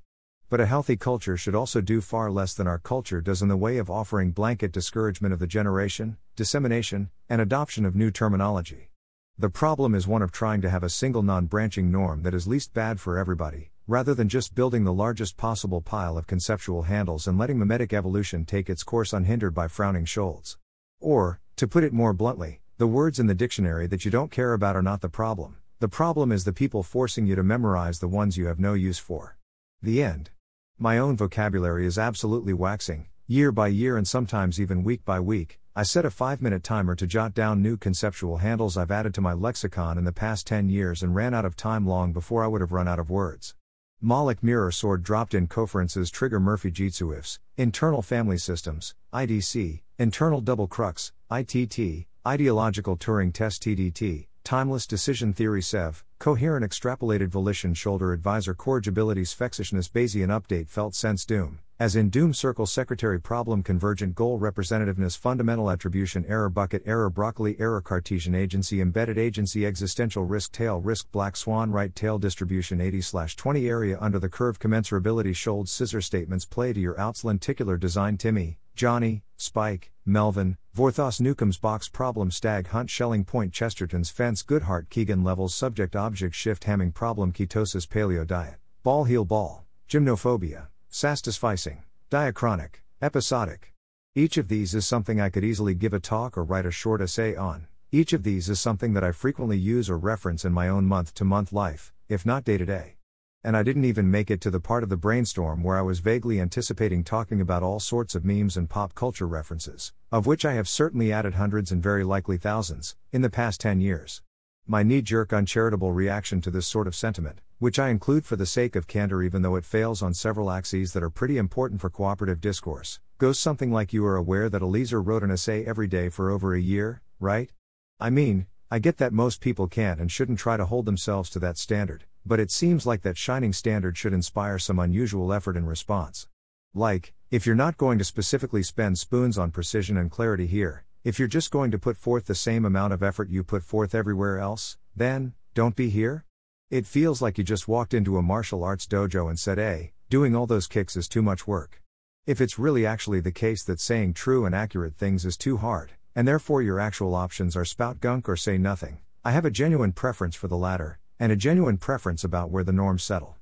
But 0.49 0.59
a 0.59 0.65
healthy 0.65 0.97
culture 0.97 1.37
should 1.37 1.55
also 1.55 1.79
do 1.79 2.01
far 2.01 2.29
less 2.29 2.53
than 2.53 2.67
our 2.67 2.79
culture 2.79 3.21
does 3.21 3.41
in 3.41 3.47
the 3.47 3.55
way 3.55 3.77
of 3.77 3.89
offering 3.89 4.31
blanket 4.31 4.73
discouragement 4.73 5.33
of 5.33 5.39
the 5.39 5.47
generation, 5.47 6.17
dissemination, 6.35 7.11
and 7.29 7.39
adoption 7.39 7.85
of 7.85 7.95
new 7.95 8.11
terminology. 8.11 8.90
The 9.37 9.49
problem 9.49 9.95
is 9.95 10.07
one 10.07 10.21
of 10.21 10.31
trying 10.31 10.61
to 10.61 10.69
have 10.69 10.83
a 10.83 10.89
single 10.89 11.23
non 11.23 11.47
branching 11.47 11.91
norm 11.91 12.21
that 12.23 12.33
is 12.33 12.47
least 12.47 12.73
bad 12.73 12.99
for 12.99 13.17
everybody, 13.17 13.71
rather 13.87 14.13
than 14.13 14.29
just 14.29 14.53
building 14.53 14.83
the 14.83 14.93
largest 14.93 15.35
possible 15.35 15.81
pile 15.81 16.17
of 16.17 16.27
conceptual 16.27 16.83
handles 16.83 17.27
and 17.27 17.37
letting 17.37 17.57
memetic 17.57 17.91
evolution 17.91 18.45
take 18.45 18.69
its 18.69 18.83
course 18.83 19.13
unhindered 19.13 19.53
by 19.53 19.67
frowning 19.67 20.05
shoals. 20.05 20.57
Or, 20.99 21.39
to 21.55 21.67
put 21.67 21.83
it 21.83 21.93
more 21.93 22.13
bluntly, 22.13 22.61
the 22.77 22.87
words 22.87 23.19
in 23.19 23.27
the 23.27 23.33
dictionary 23.33 23.87
that 23.87 24.05
you 24.05 24.11
don't 24.11 24.31
care 24.31 24.53
about 24.53 24.75
are 24.75 24.81
not 24.81 25.01
the 25.01 25.09
problem. 25.09 25.57
The 25.79 25.87
problem 25.87 26.31
is 26.31 26.43
the 26.43 26.53
people 26.53 26.83
forcing 26.83 27.25
you 27.25 27.35
to 27.35 27.43
memorize 27.43 27.99
the 27.99 28.07
ones 28.07 28.37
you 28.37 28.45
have 28.45 28.59
no 28.59 28.73
use 28.73 28.99
for. 28.99 29.37
The 29.81 30.03
end. 30.03 30.29
My 30.77 30.99
own 30.99 31.17
vocabulary 31.17 31.87
is 31.87 31.97
absolutely 31.97 32.53
waxing, 32.53 33.07
year 33.25 33.51
by 33.51 33.69
year 33.69 33.97
and 33.97 34.07
sometimes 34.07 34.61
even 34.61 34.83
week 34.83 35.03
by 35.05 35.19
week, 35.19 35.59
I 35.73 35.83
set 35.83 36.03
a 36.03 36.11
5 36.11 36.41
minute 36.41 36.63
timer 36.63 36.95
to 36.95 37.07
jot 37.07 37.33
down 37.33 37.61
new 37.61 37.77
conceptual 37.77 38.39
handles 38.39 38.75
I've 38.75 38.91
added 38.91 39.13
to 39.13 39.21
my 39.21 39.31
lexicon 39.31 39.97
in 39.97 40.03
the 40.03 40.11
past 40.11 40.45
10 40.45 40.67
years 40.67 41.01
and 41.01 41.15
ran 41.15 41.33
out 41.33 41.45
of 41.45 41.55
time 41.55 41.87
long 41.87 42.11
before 42.11 42.43
I 42.43 42.47
would 42.47 42.59
have 42.59 42.73
run 42.73 42.89
out 42.89 42.99
of 42.99 43.09
words. 43.09 43.55
Moloch 44.01 44.43
Mirror 44.43 44.73
Sword 44.73 45.01
dropped 45.01 45.33
in 45.33 45.47
Coference's 45.47 46.11
Trigger 46.11 46.41
Murphy 46.41 46.71
Jitsu 46.71 47.13
ifs, 47.13 47.39
internal 47.55 48.01
family 48.01 48.37
systems, 48.37 48.95
IDC, 49.13 49.79
internal 49.97 50.41
double 50.41 50.67
crux, 50.67 51.13
ITT, 51.31 52.05
ideological 52.27 52.97
Turing 52.97 53.33
test 53.33 53.63
TDT, 53.63 54.27
timeless 54.43 54.85
decision 54.85 55.31
theory 55.31 55.61
CEV, 55.61 56.03
coherent 56.21 56.63
extrapolated 56.63 57.29
volition 57.29 57.73
shoulder 57.73 58.13
advisor 58.13 58.53
corrigibility 58.53 59.23
spexishness 59.23 59.89
Bayesian 59.89 60.27
update 60.27 60.69
felt 60.69 60.93
sense 60.93 61.25
doom. 61.25 61.57
As 61.79 61.95
in 61.95 62.11
Doom 62.11 62.31
Circle 62.35 62.67
Secretary 62.67 63.19
Problem 63.19 63.63
Convergent 63.63 64.13
Goal 64.13 64.39
Representativeness 64.39 65.17
Fundamental 65.17 65.71
Attribution 65.71 66.23
Error 66.27 66.51
Bucket 66.51 66.83
Error 66.85 67.09
Broccoli 67.09 67.55
Error 67.59 67.81
Cartesian 67.81 68.35
Agency 68.35 68.81
Embedded 68.81 69.17
Agency 69.17 69.65
Existential 69.65 70.23
Risk 70.23 70.51
Tail 70.51 70.79
Risk 70.79 71.11
Black 71.11 71.35
Swan 71.35 71.71
Right 71.71 71.95
Tail 71.95 72.19
Distribution 72.19 72.79
80 72.79 73.01
20 73.35 73.67
Area 73.67 73.97
Under 73.99 74.19
the 74.19 74.29
Curve 74.29 74.59
Commensurability 74.59 75.35
Shoulder 75.35 75.65
Scissor 75.65 76.01
Statements 76.01 76.45
Play 76.45 76.71
to 76.71 76.79
Your 76.79 76.99
Outs 76.99 77.23
Lenticular 77.23 77.77
Design 77.77 78.15
Timmy, 78.15 78.59
Johnny, 78.81 79.21
Spike, 79.37 79.91
Melvin, 80.07 80.57
Vorthos 80.75 81.21
Newcomb's 81.21 81.59
Box 81.59 81.87
Problem 81.87 82.31
Stag 82.31 82.65
Hunt 82.69 82.89
Schelling 82.89 83.23
Point 83.23 83.53
Chesterton's 83.53 84.09
Fence 84.09 84.41
Goodhart 84.41 84.89
Kegan 84.89 85.23
Levels 85.23 85.53
Subject 85.53 85.95
Object 85.95 86.33
Shift 86.33 86.63
Hamming 86.63 86.91
Problem 86.91 87.31
Ketosis 87.31 87.87
Paleo 87.87 88.25
Diet 88.25 88.55
Ball 88.81 89.03
Heel 89.03 89.23
Ball 89.23 89.63
Gymnophobia 89.87 90.65
Satisficing, 90.91 91.83
diachronic, 92.09 92.81
episodic. 93.03 93.71
Each 94.15 94.37
of 94.37 94.47
these 94.47 94.73
is 94.73 94.87
something 94.87 95.21
I 95.21 95.29
could 95.29 95.43
easily 95.43 95.75
give 95.75 95.93
a 95.93 95.99
talk 95.99 96.35
or 96.35 96.43
write 96.43 96.65
a 96.65 96.71
short 96.71 97.01
essay 97.01 97.35
on. 97.35 97.67
Each 97.91 98.13
of 98.13 98.23
these 98.23 98.49
is 98.49 98.59
something 98.59 98.93
that 98.93 99.03
I 99.03 99.11
frequently 99.11 99.59
use 99.59 99.91
or 99.91 99.97
reference 99.99 100.43
in 100.43 100.53
my 100.53 100.67
own 100.67 100.87
month 100.87 101.13
to 101.13 101.23
month 101.23 101.53
life, 101.53 101.93
if 102.09 102.25
not 102.25 102.45
day 102.45 102.57
to 102.57 102.65
day. 102.65 102.95
And 103.43 103.57
I 103.57 103.63
didn't 103.63 103.85
even 103.85 104.11
make 104.11 104.29
it 104.29 104.39
to 104.41 104.51
the 104.51 104.59
part 104.59 104.83
of 104.83 104.89
the 104.89 104.97
brainstorm 104.97 105.63
where 105.63 105.75
I 105.75 105.81
was 105.81 105.99
vaguely 105.99 106.39
anticipating 106.39 107.03
talking 107.03 107.41
about 107.41 107.63
all 107.63 107.79
sorts 107.79 108.13
of 108.13 108.23
memes 108.23 108.55
and 108.55 108.69
pop 108.69 108.93
culture 108.93 109.27
references, 109.27 109.93
of 110.11 110.27
which 110.27 110.45
I 110.45 110.53
have 110.53 110.69
certainly 110.69 111.11
added 111.11 111.33
hundreds 111.33 111.71
and 111.71 111.81
very 111.81 112.03
likely 112.03 112.37
thousands, 112.37 112.95
in 113.11 113.23
the 113.23 113.31
past 113.31 113.59
10 113.59 113.81
years. 113.81 114.21
My 114.67 114.83
knee 114.83 115.01
jerk 115.01 115.33
uncharitable 115.33 115.91
reaction 115.91 116.39
to 116.41 116.51
this 116.51 116.67
sort 116.67 116.85
of 116.85 116.93
sentiment, 116.93 117.41
which 117.57 117.79
I 117.79 117.89
include 117.89 118.27
for 118.27 118.35
the 118.35 118.45
sake 118.45 118.75
of 118.75 118.85
candor 118.85 119.23
even 119.23 119.41
though 119.41 119.55
it 119.55 119.65
fails 119.65 120.03
on 120.03 120.13
several 120.13 120.51
axes 120.51 120.93
that 120.93 121.01
are 121.01 121.09
pretty 121.09 121.39
important 121.39 121.81
for 121.81 121.89
cooperative 121.89 122.41
discourse, 122.41 122.99
goes 123.17 123.39
something 123.39 123.71
like 123.71 123.91
You 123.91 124.05
are 124.05 124.15
aware 124.15 124.49
that 124.49 124.61
Eliezer 124.61 125.01
wrote 125.01 125.23
an 125.23 125.31
essay 125.31 125.65
every 125.65 125.87
day 125.87 126.09
for 126.09 126.29
over 126.29 126.53
a 126.53 126.61
year, 126.61 127.01
right? 127.19 127.51
I 127.99 128.11
mean, 128.11 128.45
I 128.69 128.77
get 128.77 128.97
that 128.97 129.13
most 129.13 129.41
people 129.41 129.67
can't 129.67 129.99
and 129.99 130.11
shouldn't 130.11 130.37
try 130.37 130.57
to 130.57 130.65
hold 130.65 130.85
themselves 130.85 131.31
to 131.31 131.39
that 131.39 131.57
standard, 131.57 132.05
but 132.25 132.39
it 132.39 132.51
seems 132.51 132.85
like 132.85 133.01
that 133.01 133.17
shining 133.17 133.53
standard 133.53 133.97
should 133.97 134.13
inspire 134.13 134.59
some 134.59 134.79
unusual 134.79 135.33
effort 135.33 135.57
in 135.57 135.65
response. 135.65 136.27
Like, 136.73 137.13
if 137.29 137.45
you're 137.45 137.55
not 137.55 137.77
going 137.77 137.97
to 137.97 138.03
specifically 138.03 138.63
spend 138.63 138.99
spoons 138.99 139.37
on 139.37 139.51
precision 139.51 139.97
and 139.97 140.11
clarity 140.11 140.47
here, 140.47 140.85
if 141.03 141.17
you're 141.17 141.27
just 141.27 141.51
going 141.51 141.71
to 141.71 141.79
put 141.79 141.97
forth 141.97 142.25
the 142.25 142.35
same 142.35 142.63
amount 142.63 142.93
of 142.93 143.01
effort 143.01 143.29
you 143.29 143.43
put 143.43 143.63
forth 143.63 143.95
everywhere 143.95 144.39
else, 144.39 144.77
then, 144.95 145.33
don't 145.53 145.75
be 145.75 145.89
here? 145.89 146.25
It 146.69 146.85
feels 146.85 147.21
like 147.21 147.37
you 147.37 147.43
just 147.43 147.67
walked 147.67 147.93
into 147.93 148.17
a 148.17 148.21
martial 148.21 148.63
arts 148.63 148.87
dojo 148.87 149.27
and 149.27 149.39
said, 149.39 149.57
hey, 149.57 149.93
doing 150.09 150.35
all 150.35 150.45
those 150.45 150.67
kicks 150.67 150.95
is 150.95 151.07
too 151.07 151.21
much 151.21 151.47
work. 151.47 151.81
If 152.25 152.39
it's 152.39 152.59
really 152.59 152.85
actually 152.85 153.19
the 153.19 153.31
case 153.31 153.63
that 153.63 153.79
saying 153.79 154.13
true 154.13 154.45
and 154.45 154.53
accurate 154.53 154.95
things 154.95 155.25
is 155.25 155.35
too 155.35 155.57
hard, 155.57 155.93
and 156.15 156.27
therefore 156.27 156.61
your 156.61 156.79
actual 156.79 157.15
options 157.15 157.55
are 157.55 157.65
spout 157.65 157.99
gunk 157.99 158.29
or 158.29 158.35
say 158.35 158.57
nothing, 158.57 158.99
I 159.25 159.31
have 159.31 159.45
a 159.45 159.51
genuine 159.51 159.91
preference 159.91 160.35
for 160.35 160.47
the 160.47 160.57
latter, 160.57 160.99
and 161.21 161.31
a 161.31 161.35
genuine 161.35 161.77
preference 161.77 162.23
about 162.23 162.49
where 162.49 162.63
the 162.63 162.73
norms 162.73 163.03
settle. 163.03 163.37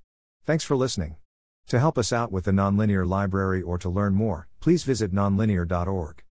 Thanks 0.46 0.66
for 0.66 0.76
listening. 0.76 1.16
To 1.68 1.80
help 1.80 1.98
us 1.98 2.12
out 2.12 2.30
with 2.30 2.44
the 2.44 2.52
Nonlinear 2.52 3.08
Library 3.08 3.62
or 3.62 3.78
to 3.78 3.88
learn 3.88 4.16
more, 4.16 4.50
please 4.60 4.84
visit 4.84 5.14
nonlinear.org. 5.14 6.24